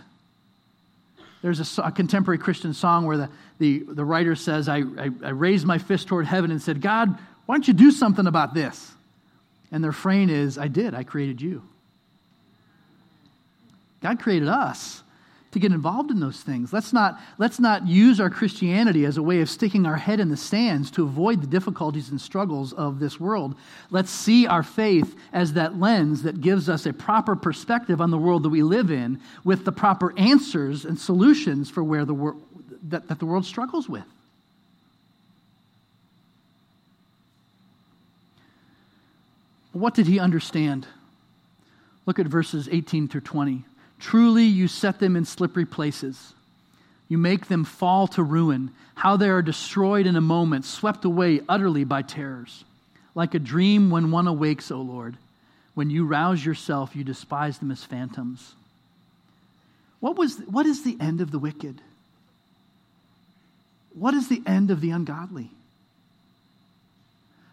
[1.42, 5.30] There's a, a contemporary Christian song where the, the, the writer says, I, I, I
[5.30, 8.92] raised my fist toward heaven and said, God, why don't you do something about this?
[9.72, 10.94] And the refrain is, I did.
[10.94, 11.64] I created you.
[14.02, 15.04] God created us
[15.52, 16.72] to get involved in those things.
[16.72, 20.30] Let's not, let's not use our Christianity as a way of sticking our head in
[20.30, 23.56] the sands to avoid the difficulties and struggles of this world.
[23.90, 28.18] Let's see our faith as that lens that gives us a proper perspective on the
[28.18, 32.38] world that we live in with the proper answers and solutions for where the wor-
[32.84, 34.06] that, that the world struggles with.
[39.74, 40.88] What did he understand?
[42.06, 43.66] Look at verses 18 through 20.
[44.02, 46.34] Truly, you set them in slippery places.
[47.08, 48.72] You make them fall to ruin.
[48.96, 52.66] How they are destroyed in a moment, swept away utterly by terrors.
[53.14, 55.18] Like a dream when one awakes, O Lord.
[55.76, 58.56] When you rouse yourself, you despise them as phantoms.
[60.00, 61.80] What, was, what is the end of the wicked?
[63.94, 65.52] What is the end of the ungodly?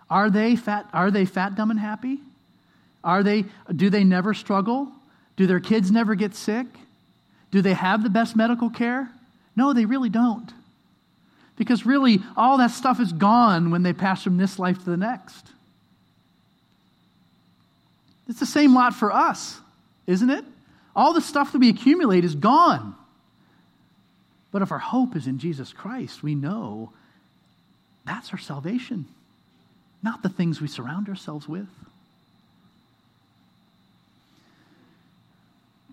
[0.09, 2.21] Are they fat, are they fat, dumb, and happy?
[3.05, 4.91] Are they, do they never struggle?
[5.39, 6.67] Do their kids never get sick?
[7.53, 9.09] Do they have the best medical care?
[9.55, 10.53] No, they really don't.
[11.55, 14.97] Because really, all that stuff is gone when they pass from this life to the
[14.97, 15.47] next.
[18.29, 19.61] It's the same lot for us,
[20.09, 20.45] isn't it?
[20.97, 22.97] All the stuff that we accumulate is gone.
[24.51, 26.91] But if our hope is in Jesus Christ, we know
[28.05, 29.07] that's our salvation,
[30.03, 31.69] not the things we surround ourselves with.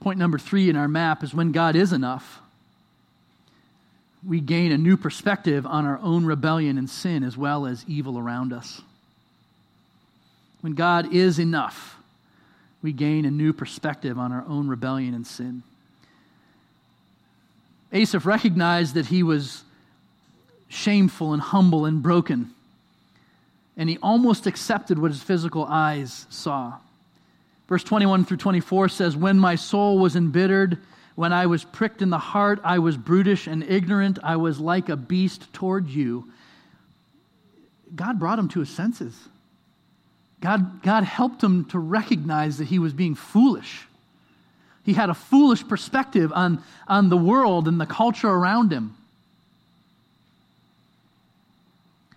[0.06, 2.40] Point number three in our map is when God is enough,
[4.24, 8.20] we gain a new perspective on our own rebellion and sin as well as evil
[8.20, 8.84] around us.
[10.62, 11.98] When God is enough,
[12.84, 15.64] we gain a new perspective on our own rebellion and sin.
[17.92, 19.64] Asaph recognized that he was
[20.70, 22.52] shameful and humble and broken,
[23.76, 26.76] and he almost accepted what his physical eyes saw.
[27.68, 30.78] Verse 21 through 24 says, When my soul was embittered,
[31.16, 34.90] when I was pricked in the heart, I was brutish and ignorant, I was like
[34.90, 36.32] a beast toward you.
[37.96, 39.18] God brought him to his senses.
[40.42, 43.88] God, God helped him to recognize that he was being foolish.
[44.84, 48.96] He had a foolish perspective on, on the world and the culture around him.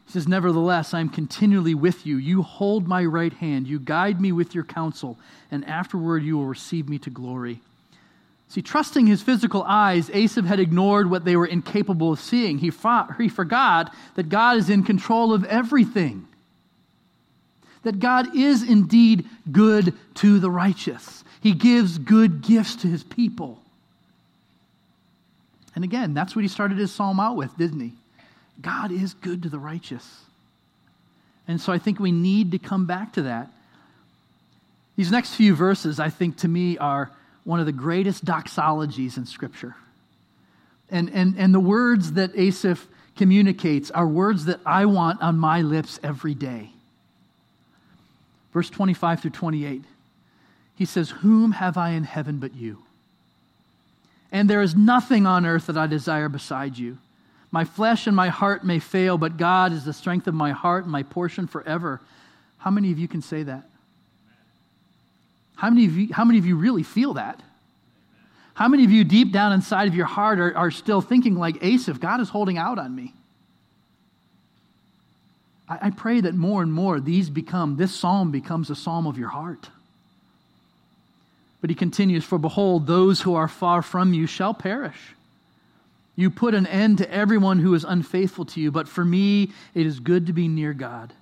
[0.08, 2.16] He says, Nevertheless, I am continually with you.
[2.16, 3.66] You hold my right hand.
[3.68, 5.18] You guide me with your counsel,
[5.50, 7.60] and afterward you will receive me to glory.
[8.48, 12.56] See, trusting his physical eyes, Asaph had ignored what they were incapable of seeing.
[12.56, 16.26] He, fought, he forgot that God is in control of everything,
[17.82, 21.22] that God is indeed good to the righteous.
[21.42, 23.60] He gives good gifts to his people.
[25.74, 27.92] And again, that's what he started his psalm out with, didn't he?
[28.60, 30.22] God is good to the righteous.
[31.46, 33.50] And so I think we need to come back to that.
[34.96, 37.10] These next few verses, I think, to me, are
[37.44, 39.76] one of the greatest doxologies in Scripture.
[40.90, 45.62] And, and, and the words that Asaph communicates are words that I want on my
[45.62, 46.70] lips every day.
[48.52, 49.84] Verse 25 through 28,
[50.74, 52.78] he says, Whom have I in heaven but you?
[54.32, 56.98] And there is nothing on earth that I desire beside you.
[57.50, 60.84] My flesh and my heart may fail, but God is the strength of my heart
[60.84, 62.00] and my portion forever.
[62.58, 63.64] How many of you can say that?
[65.56, 67.40] How many of you, how many of you really feel that?
[68.54, 71.62] How many of you, deep down inside of your heart, are, are still thinking like
[71.62, 73.14] Asaph, God is holding out on me?
[75.68, 79.16] I, I pray that more and more these become, this psalm becomes a psalm of
[79.16, 79.70] your heart.
[81.60, 85.14] But he continues, For behold, those who are far from you shall perish.
[86.18, 89.86] You put an end to everyone who is unfaithful to you, but for me it
[89.86, 91.12] is good to be near God.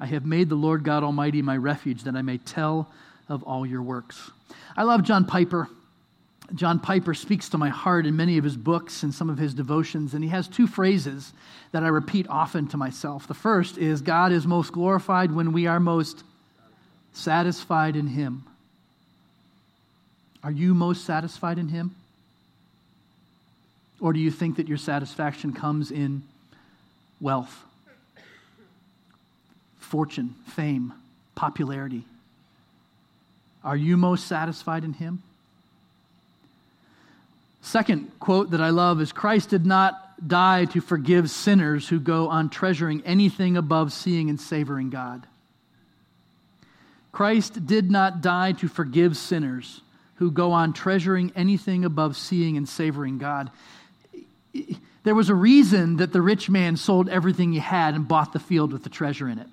[0.00, 2.90] I have made the Lord God Almighty my refuge, that I may tell
[3.28, 4.32] of all your works.
[4.76, 5.68] I love John Piper.
[6.52, 9.54] John Piper speaks to my heart in many of his books and some of his
[9.54, 11.32] devotions, and he has two phrases
[11.70, 13.28] that I repeat often to myself.
[13.28, 16.24] The first is God is most glorified when we are most
[17.12, 18.42] satisfied in him.
[20.42, 21.94] Are you most satisfied in him?
[24.00, 26.22] Or do you think that your satisfaction comes in
[27.20, 27.64] wealth,
[29.78, 30.92] fortune, fame,
[31.34, 32.04] popularity?
[33.64, 35.22] Are you most satisfied in Him?
[37.60, 42.28] Second quote that I love is Christ did not die to forgive sinners who go
[42.28, 45.26] on treasuring anything above seeing and savoring God.
[47.12, 49.80] Christ did not die to forgive sinners
[50.16, 53.50] who go on treasuring anything above seeing and savoring God
[55.04, 58.38] there was a reason that the rich man sold everything he had and bought the
[58.38, 59.46] field with the treasure in it.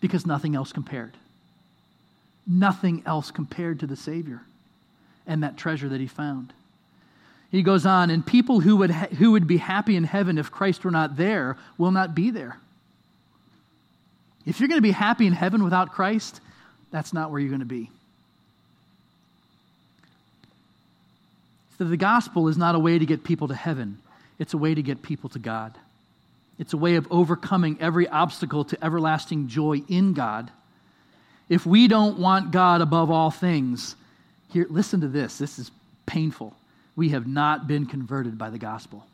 [0.00, 1.16] Because nothing else compared.
[2.46, 4.42] Nothing else compared to the Savior
[5.26, 6.52] and that treasure that he found.
[7.50, 10.50] He goes on, and people who would, ha- who would be happy in heaven if
[10.50, 12.58] Christ were not there will not be there.
[14.46, 16.40] If you're going to be happy in heaven without Christ,
[16.90, 17.90] that's not where you're going to be.
[21.80, 23.96] So the gospel is not a way to get people to heaven,
[24.38, 25.78] it's a way to get people to God.
[26.58, 30.50] It's a way of overcoming every obstacle to everlasting joy in God.
[31.48, 33.96] If we don't want God above all things,
[34.50, 35.38] here, listen to this.
[35.38, 35.70] This is
[36.04, 36.54] painful.
[36.96, 39.06] We have not been converted by the gospel.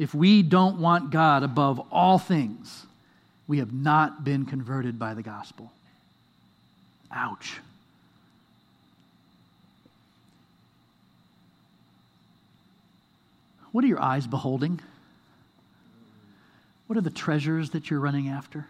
[0.00, 2.86] If we don't want God above all things,
[3.46, 5.70] we have not been converted by the gospel.
[7.12, 7.60] Ouch.
[13.72, 14.80] What are your eyes beholding?
[16.86, 18.66] What are the treasures that you're running after?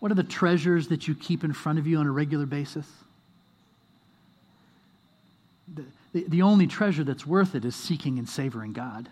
[0.00, 2.86] What are the treasures that you keep in front of you on a regular basis?
[5.72, 9.08] The, the, the only treasure that's worth it is seeking and savoring God.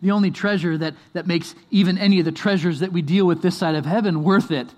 [0.00, 3.42] The only treasure that, that makes even any of the treasures that we deal with
[3.42, 4.68] this side of heaven worth it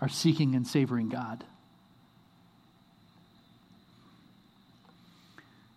[0.00, 1.44] are seeking and savoring God.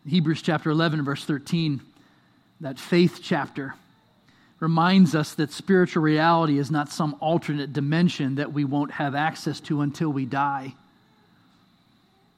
[0.07, 1.81] Hebrews chapter 11, verse 13,
[2.61, 3.75] that faith chapter
[4.59, 9.59] reminds us that spiritual reality is not some alternate dimension that we won't have access
[9.61, 10.73] to until we die.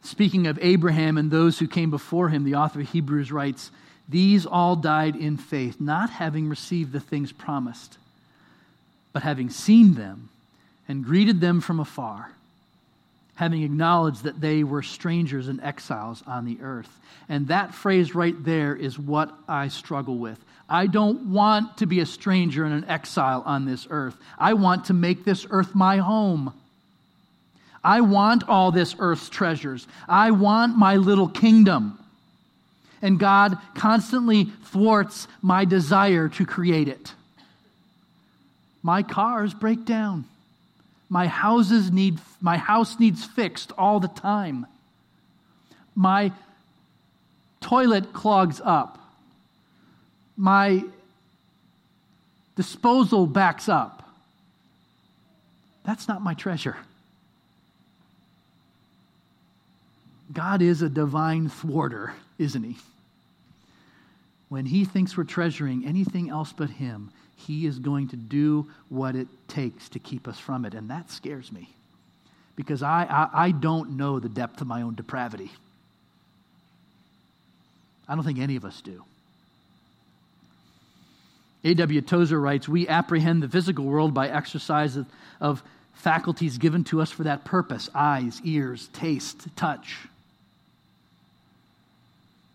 [0.04, 3.72] Speaking of Abraham and those who came before him, the author of Hebrews writes,
[4.08, 7.98] These all died in faith, not having received the things promised,
[9.14, 10.30] but having seen them
[10.88, 12.32] and greeted them from afar
[13.36, 16.90] having acknowledged that they were strangers and exiles on the earth.
[17.28, 20.40] And that phrase right there is what I struggle with.
[20.68, 24.16] I don't want to be a stranger and an exile on this earth.
[24.40, 26.54] I want to make this earth my home.
[27.84, 29.86] I want all this earth's treasures.
[30.08, 32.00] I want my little kingdom.
[33.02, 37.14] And God constantly thwarts my desire to create it.
[38.82, 40.26] My cars break down.
[41.10, 44.66] My houses need my house needs fixed all the time.
[45.96, 46.32] My
[47.62, 49.00] toilet clogs up.
[50.36, 50.84] My
[52.56, 54.08] disposal backs up.
[55.84, 56.78] That's not my treasure.
[60.34, 62.78] God is a divine thwarter, isn't he?
[64.50, 69.16] When he thinks we're treasuring anything else but him, he is going to do what
[69.16, 70.74] it takes to keep us from it.
[70.74, 71.70] And that scares me
[72.56, 75.52] because I, I, I don't know the depth of my own depravity.
[78.08, 79.04] I don't think any of us do.
[81.64, 82.02] A.W.
[82.02, 85.08] Tozer writes We apprehend the physical world by exercise of,
[85.42, 85.64] of
[85.94, 90.08] faculties given to us for that purpose eyes, ears, taste, touch.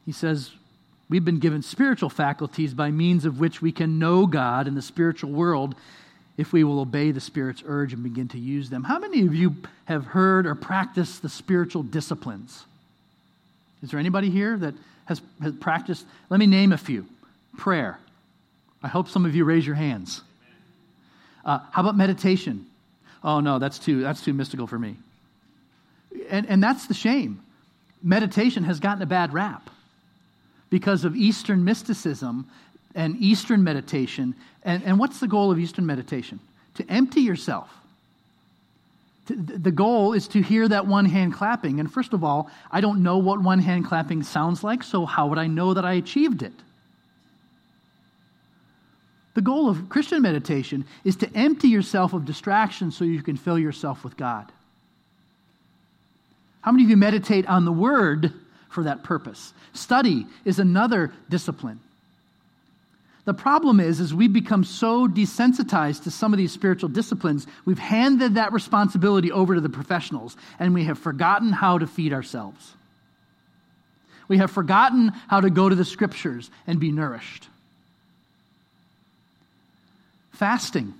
[0.06, 0.52] He says,
[1.10, 4.82] We've been given spiritual faculties by means of which we can know God in the
[4.82, 5.74] spiritual world
[6.36, 8.84] if we will obey the Spirit's urge and begin to use them.
[8.84, 9.56] How many of you
[9.86, 12.64] have heard or practiced the spiritual disciplines?
[13.82, 14.74] Is there anybody here that
[15.06, 16.06] has, has practiced?
[16.30, 17.06] Let me name a few
[17.58, 17.98] prayer.
[18.80, 20.22] I hope some of you raise your hands.
[21.44, 22.66] Uh, how about meditation?
[23.24, 24.96] Oh, no, that's too, that's too mystical for me.
[26.30, 27.42] And, and that's the shame.
[28.00, 29.68] Meditation has gotten a bad rap
[30.70, 32.48] because of Eastern mysticism
[32.94, 34.34] and Eastern meditation.
[34.62, 36.40] And, and what's the goal of Eastern meditation?
[36.76, 37.68] To empty yourself.
[39.26, 41.78] The goal is to hear that one hand clapping.
[41.78, 45.28] And first of all, I don't know what one hand clapping sounds like, so how
[45.28, 46.52] would I know that I achieved it?
[49.34, 53.58] The goal of Christian meditation is to empty yourself of distractions so you can fill
[53.58, 54.50] yourself with God.
[56.62, 58.32] How many of you meditate on the Word
[58.70, 59.52] for that purpose.
[59.74, 61.80] Study is another discipline.
[63.26, 67.78] The problem is, is we become so desensitized to some of these spiritual disciplines, we've
[67.78, 72.74] handed that responsibility over to the professionals, and we have forgotten how to feed ourselves.
[74.26, 77.48] We have forgotten how to go to the scriptures and be nourished.
[80.32, 80.94] Fasting.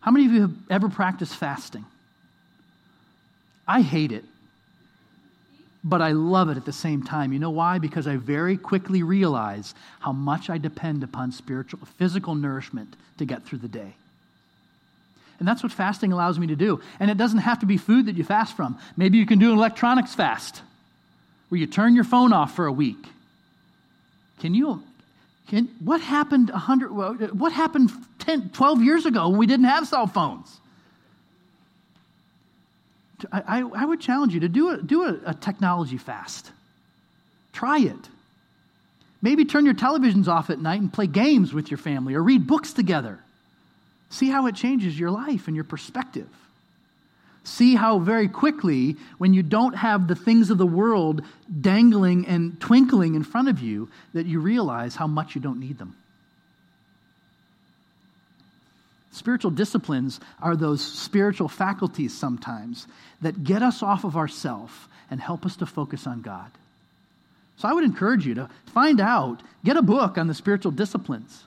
[0.00, 1.84] How many of you have ever practiced fasting?
[3.68, 4.24] I hate it
[5.82, 7.32] but I love it at the same time.
[7.32, 7.78] You know why?
[7.78, 13.44] Because I very quickly realize how much I depend upon spiritual, physical nourishment to get
[13.44, 13.94] through the day.
[15.38, 16.82] And that's what fasting allows me to do.
[16.98, 18.78] And it doesn't have to be food that you fast from.
[18.96, 20.60] Maybe you can do an electronics fast
[21.48, 23.06] where you turn your phone off for a week.
[24.38, 24.82] Can you
[25.50, 30.06] can, what happened 100 what happened 10 12 years ago when we didn't have cell
[30.06, 30.60] phones?
[33.32, 36.50] I, I, would challenge you to do a, do a, a technology fast.
[37.52, 38.08] Try it.
[39.22, 42.46] Maybe turn your televisions off at night and play games with your family or read
[42.46, 43.18] books together.
[44.08, 46.28] See how it changes your life and your perspective.
[47.44, 51.22] See how very quickly, when you don't have the things of the world
[51.60, 55.78] dangling and twinkling in front of you, that you realize how much you don't need
[55.78, 55.96] them.
[59.12, 62.86] Spiritual disciplines are those spiritual faculties sometimes
[63.22, 66.50] that get us off of ourself and help us to focus on God.
[67.56, 71.44] So I would encourage you to find out, get a book on the spiritual disciplines.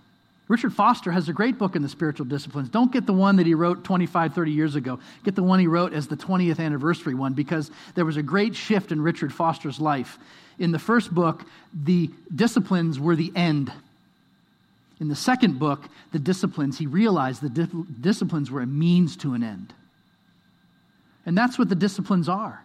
[0.50, 2.70] Richard Foster has a great book in the spiritual disciplines.
[2.70, 5.00] Don't get the one that he wrote 25, 30 years ago.
[5.24, 8.56] Get the one he wrote as the 20th anniversary one because there was a great
[8.56, 10.20] shift in Richard Foster's life.
[10.60, 13.72] In the first book, the disciplines were the end.
[15.00, 19.34] In the second book, the disciplines, he realized the di- disciplines were a means to
[19.34, 19.74] an end.
[21.26, 22.64] And that's what the disciplines are.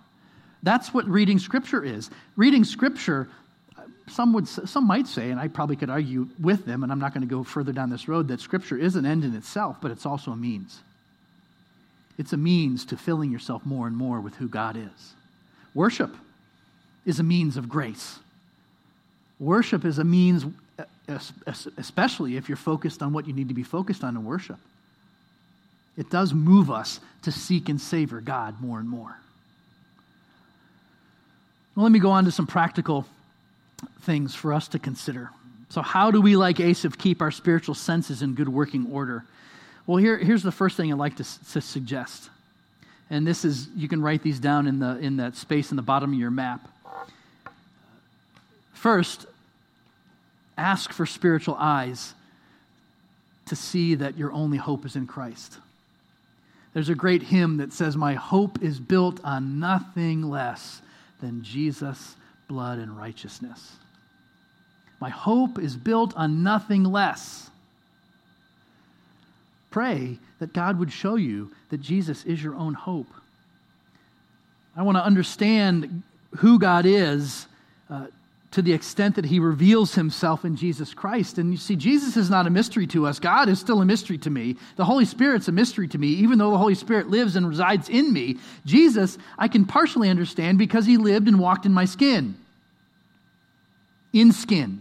[0.62, 2.10] That's what reading Scripture is.
[2.36, 3.28] Reading Scripture,
[4.08, 7.14] some, would, some might say, and I probably could argue with them, and I'm not
[7.14, 9.90] going to go further down this road, that Scripture is an end in itself, but
[9.90, 10.80] it's also a means.
[12.18, 15.14] It's a means to filling yourself more and more with who God is.
[15.72, 16.14] Worship
[17.06, 18.18] is a means of grace.
[19.38, 20.44] Worship is a means,
[21.08, 24.58] especially if you're focused on what you need to be focused on in worship.
[25.96, 29.18] It does move us to seek and savor God more and more.
[31.74, 33.06] Well, let me go on to some practical
[34.02, 35.30] things for us to consider.
[35.70, 39.24] So, how do we, like Asaph, keep our spiritual senses in good working order?
[39.86, 42.30] Well, here, here's the first thing I'd like to, to suggest.
[43.10, 45.82] And this is, you can write these down in, the, in that space in the
[45.82, 46.68] bottom of your map.
[48.72, 49.26] First,
[50.58, 52.14] ask for spiritual eyes
[53.46, 55.58] to see that your only hope is in Christ.
[56.74, 60.82] There's a great hymn that says, My hope is built on nothing less
[61.20, 63.76] than Jesus' blood and righteousness.
[65.00, 67.50] My hope is built on nothing less.
[69.70, 73.08] Pray that God would show you that Jesus is your own hope.
[74.76, 76.02] I want to understand
[76.36, 77.46] who God is
[77.90, 78.06] uh,
[78.58, 81.38] to the extent that he reveals himself in Jesus Christ.
[81.38, 83.20] And you see, Jesus is not a mystery to us.
[83.20, 84.56] God is still a mystery to me.
[84.74, 87.88] The Holy Spirit's a mystery to me, even though the Holy Spirit lives and resides
[87.88, 88.38] in me.
[88.66, 92.34] Jesus, I can partially understand because he lived and walked in my skin,
[94.12, 94.80] in skin.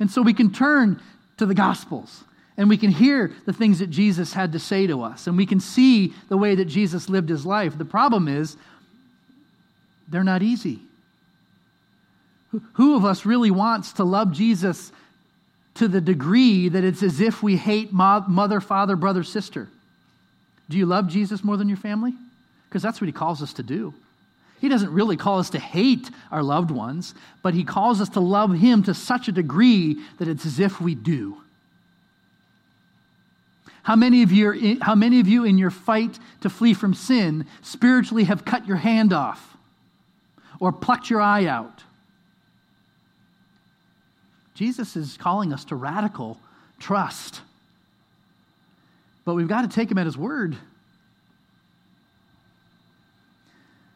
[0.00, 1.00] And so we can turn
[1.36, 2.24] to the Gospels
[2.56, 5.46] and we can hear the things that Jesus had to say to us, and we
[5.46, 7.78] can see the way that Jesus lived his life.
[7.78, 8.56] The problem is,
[10.08, 10.80] they're not easy.
[12.74, 14.92] Who of us really wants to love Jesus
[15.74, 19.68] to the degree that it's as if we hate mother, father, brother, sister?
[20.68, 22.12] Do you love Jesus more than your family?
[22.68, 23.94] Because that's what he calls us to do.
[24.60, 28.20] He doesn't really call us to hate our loved ones, but he calls us to
[28.20, 31.38] love him to such a degree that it's as if we do.
[33.82, 37.46] How many of you, how many of you in your fight to flee from sin
[37.62, 39.56] spiritually have cut your hand off
[40.60, 41.82] or plucked your eye out
[44.60, 46.38] Jesus is calling us to radical
[46.78, 47.40] trust.
[49.24, 50.54] But we've got to take him at his word.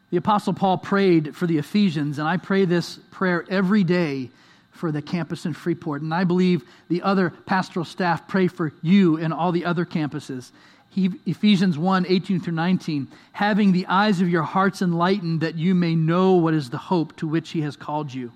[0.09, 4.31] The Apostle Paul prayed for the Ephesians, and I pray this prayer every day
[4.71, 6.01] for the campus in Freeport.
[6.01, 10.51] And I believe the other pastoral staff pray for you and all the other campuses.
[10.89, 15.75] He, Ephesians 1 18 through 19, having the eyes of your hearts enlightened, that you
[15.75, 18.31] may know what is the hope to which he has called you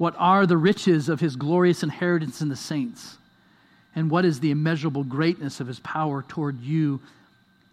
[0.00, 3.18] what are the riches of his glorious inheritance in the saints?
[3.94, 7.02] And what is the immeasurable greatness of his power toward you,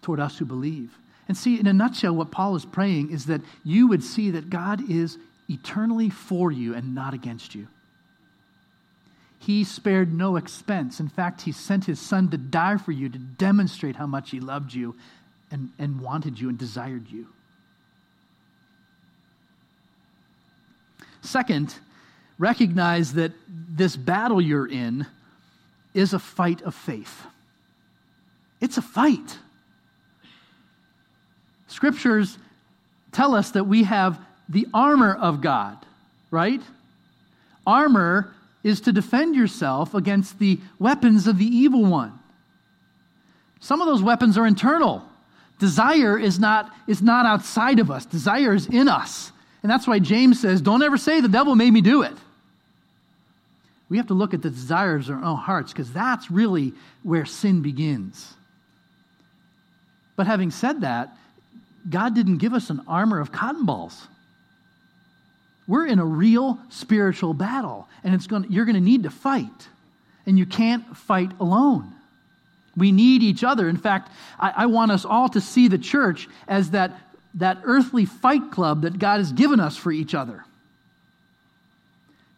[0.01, 0.91] toward us who believe?
[1.30, 4.49] And see, in a nutshell, what Paul is praying is that you would see that
[4.49, 5.17] God is
[5.47, 7.69] eternally for you and not against you.
[9.39, 10.99] He spared no expense.
[10.99, 14.41] In fact, he sent his son to die for you to demonstrate how much he
[14.41, 14.97] loved you
[15.49, 17.28] and, and wanted you and desired you.
[21.21, 21.73] Second,
[22.38, 25.06] recognize that this battle you're in
[25.94, 27.26] is a fight of faith.
[28.62, 29.38] It's a fight.
[31.68, 32.38] Scriptures
[33.12, 34.20] tell us that we have
[34.50, 35.78] the armor of God,
[36.32, 36.62] right?
[37.66, 38.34] Armor
[38.64, 42.18] is to defend yourself against the weapons of the evil one.
[43.60, 45.04] Some of those weapons are internal.
[45.60, 49.32] Desire is not, is not outside of us, desire is in us.
[49.64, 52.14] And that's why James says, Don't ever say the devil made me do it.
[53.90, 56.74] We have to look at the desires of our own hearts because that's really
[57.04, 58.34] where sin begins.
[60.16, 61.16] But having said that,
[61.90, 64.08] God didn't give us an armor of cotton balls.
[65.68, 69.68] we're in a real spiritual battle, and it's going you're going to need to fight,
[70.26, 71.94] and you can't fight alone.
[72.76, 73.68] We need each other.
[73.68, 77.00] In fact, I, I want us all to see the church as that,
[77.36, 80.46] that earthly fight club that God has given us for each other.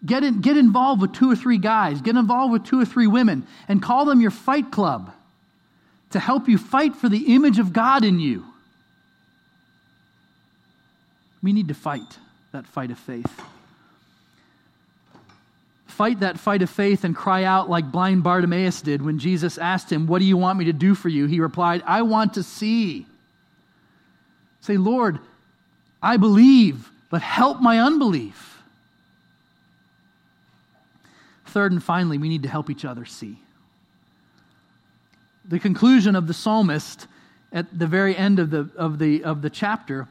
[0.05, 3.07] Get, in, get involved with two or three guys, get involved with two or three
[3.07, 5.13] women, and call them your fight club
[6.11, 8.45] to help you fight for the image of God in you.
[11.41, 12.17] We need to fight
[12.51, 13.41] that fight of faith.
[15.87, 19.91] Fight that fight of faith and cry out like blind Bartimaeus did when Jesus asked
[19.91, 21.25] him, What do you want me to do for you?
[21.25, 23.05] He replied, I want to see.
[24.61, 25.19] Say, Lord,
[26.01, 28.48] I believe, but help my unbelief.
[31.49, 33.39] Third and finally, we need to help each other see.
[35.45, 37.07] The conclusion of the psalmist
[37.51, 40.07] at the very end of the, of the, of the chapter,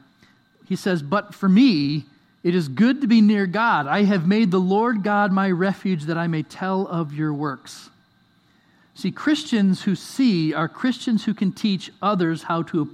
[0.67, 2.05] he says, But for me,
[2.43, 3.87] it is good to be near God.
[3.87, 7.89] I have made the Lord God my refuge that I may tell of your works.
[8.95, 12.89] See, Christians who see are Christians who can teach others how to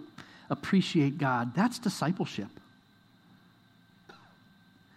[0.52, 1.56] appreciate God.
[1.56, 2.50] That's discipleship.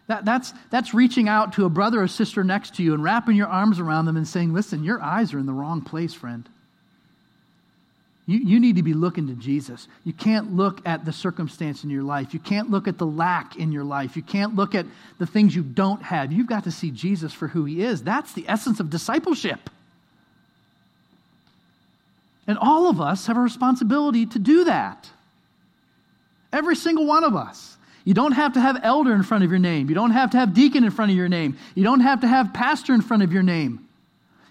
[0.09, 3.37] That, that's, that's reaching out to a brother or sister next to you and wrapping
[3.37, 6.49] your arms around them and saying, Listen, your eyes are in the wrong place, friend.
[8.27, 9.89] You, you need to be looking to Jesus.
[10.05, 12.35] You can't look at the circumstance in your life.
[12.35, 14.17] You can't look at the lack in your life.
[14.17, 14.85] You can't look at
[15.19, 16.31] the things you don't have.
[16.31, 18.03] You've got to see Jesus for who he is.
[18.03, 19.71] That's the essence of discipleship.
[22.47, 25.09] And all of us have a responsibility to do that.
[26.53, 27.78] Every single one of us.
[28.09, 29.91] You don't have to have elder in front of your name.
[29.91, 31.59] You don't have to have deacon in front of your name.
[31.75, 33.87] You don't have to have pastor in front of your name.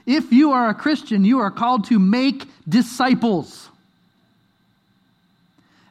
[0.05, 3.67] If you are a Christian, you are called to make disciples.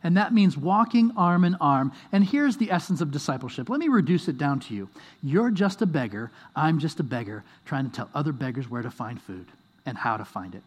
[0.05, 1.91] And that means walking arm in arm.
[2.12, 3.69] And here's the essence of discipleship.
[3.69, 4.89] Let me reduce it down to you.
[5.21, 6.31] You're just a beggar.
[6.55, 9.47] I'm just a beggar trying to tell other beggars where to find food
[9.85, 10.62] and how to find it.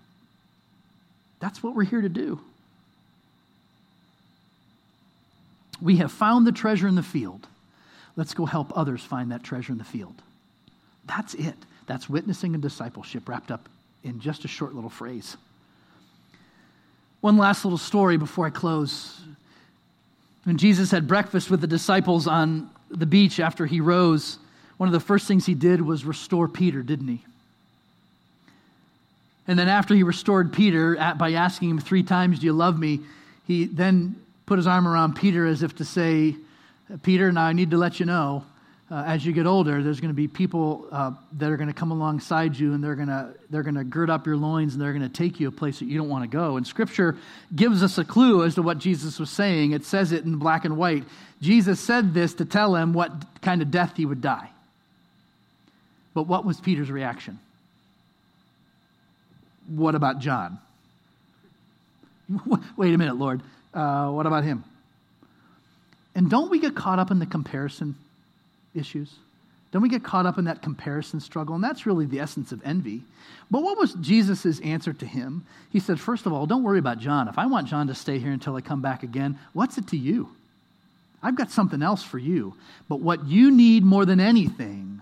[1.39, 2.41] That's what we're here to do.
[5.82, 7.47] We have found the treasure in the field.
[8.15, 10.21] Let's go help others find that treasure in the field.
[11.05, 11.55] That's it.
[11.88, 13.67] That's witnessing and discipleship wrapped up
[14.03, 15.38] in just a short little phrase.
[17.21, 19.19] One last little story before I close.
[20.43, 24.39] When Jesus had breakfast with the disciples on the beach after he rose,
[24.77, 27.23] one of the first things he did was restore Peter, didn't he?
[29.47, 33.01] And then after he restored Peter by asking him three times, Do you love me?
[33.47, 34.15] He then
[34.50, 36.36] put his arm around Peter as if to say,
[37.04, 38.43] Peter, now I need to let you know,
[38.89, 41.74] uh, as you get older, there's going to be people uh, that are going to
[41.74, 44.82] come alongside you and they're going to they're going to gird up your loins and
[44.82, 46.58] they're going to take you a place that you don't want to go.
[46.58, 47.16] And Scripture
[47.56, 49.74] gives us a clue as to what Jesus was saying.
[49.74, 51.04] It says it in black and white.
[51.43, 53.12] Jesus said this to tell him what
[53.43, 54.50] kind of death he would die.
[56.16, 57.38] But what was Peter's reaction?
[59.68, 60.58] What about John?
[62.76, 63.43] Wait a minute, Lord.
[63.80, 64.65] Uh, what about him?
[66.13, 67.95] And don't we get caught up in the comparison
[68.75, 69.13] issues?
[69.71, 71.55] Don't we get caught up in that comparison struggle?
[71.55, 73.03] And that's really the essence of envy.
[73.49, 75.45] But what was Jesus' answer to him?
[75.69, 77.30] He said, First of all, don't worry about John.
[77.30, 79.97] If I want John to stay here until I come back again, what's it to
[79.97, 80.30] you?
[81.23, 82.55] I've got something else for you.
[82.89, 85.01] But what you need more than anything,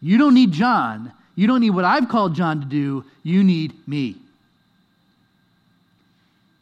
[0.00, 1.12] you don't need John.
[1.36, 3.04] You don't need what I've called John to do.
[3.22, 4.16] You need me.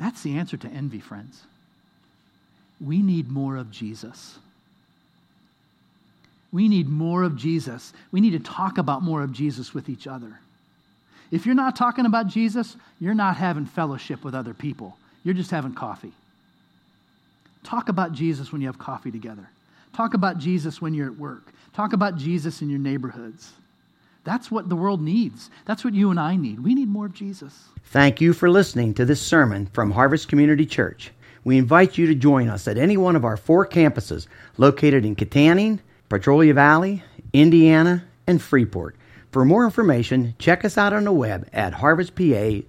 [0.01, 1.43] That's the answer to envy, friends.
[2.81, 4.39] We need more of Jesus.
[6.51, 7.93] We need more of Jesus.
[8.11, 10.41] We need to talk about more of Jesus with each other.
[11.31, 14.97] If you're not talking about Jesus, you're not having fellowship with other people.
[15.23, 16.13] You're just having coffee.
[17.63, 19.49] Talk about Jesus when you have coffee together.
[19.95, 21.53] Talk about Jesus when you're at work.
[21.75, 23.53] Talk about Jesus in your neighborhoods.
[24.31, 25.51] That's what the world needs.
[25.65, 26.61] That's what you and I need.
[26.61, 27.65] We need more of Jesus.
[27.87, 31.11] Thank you for listening to this sermon from Harvest Community Church.
[31.43, 35.17] We invite you to join us at any one of our four campuses located in
[35.17, 37.03] Kittanning, Petrolia Valley,
[37.33, 38.95] Indiana, and Freeport.
[39.33, 42.65] For more information, check us out on the web at harvestpa.org.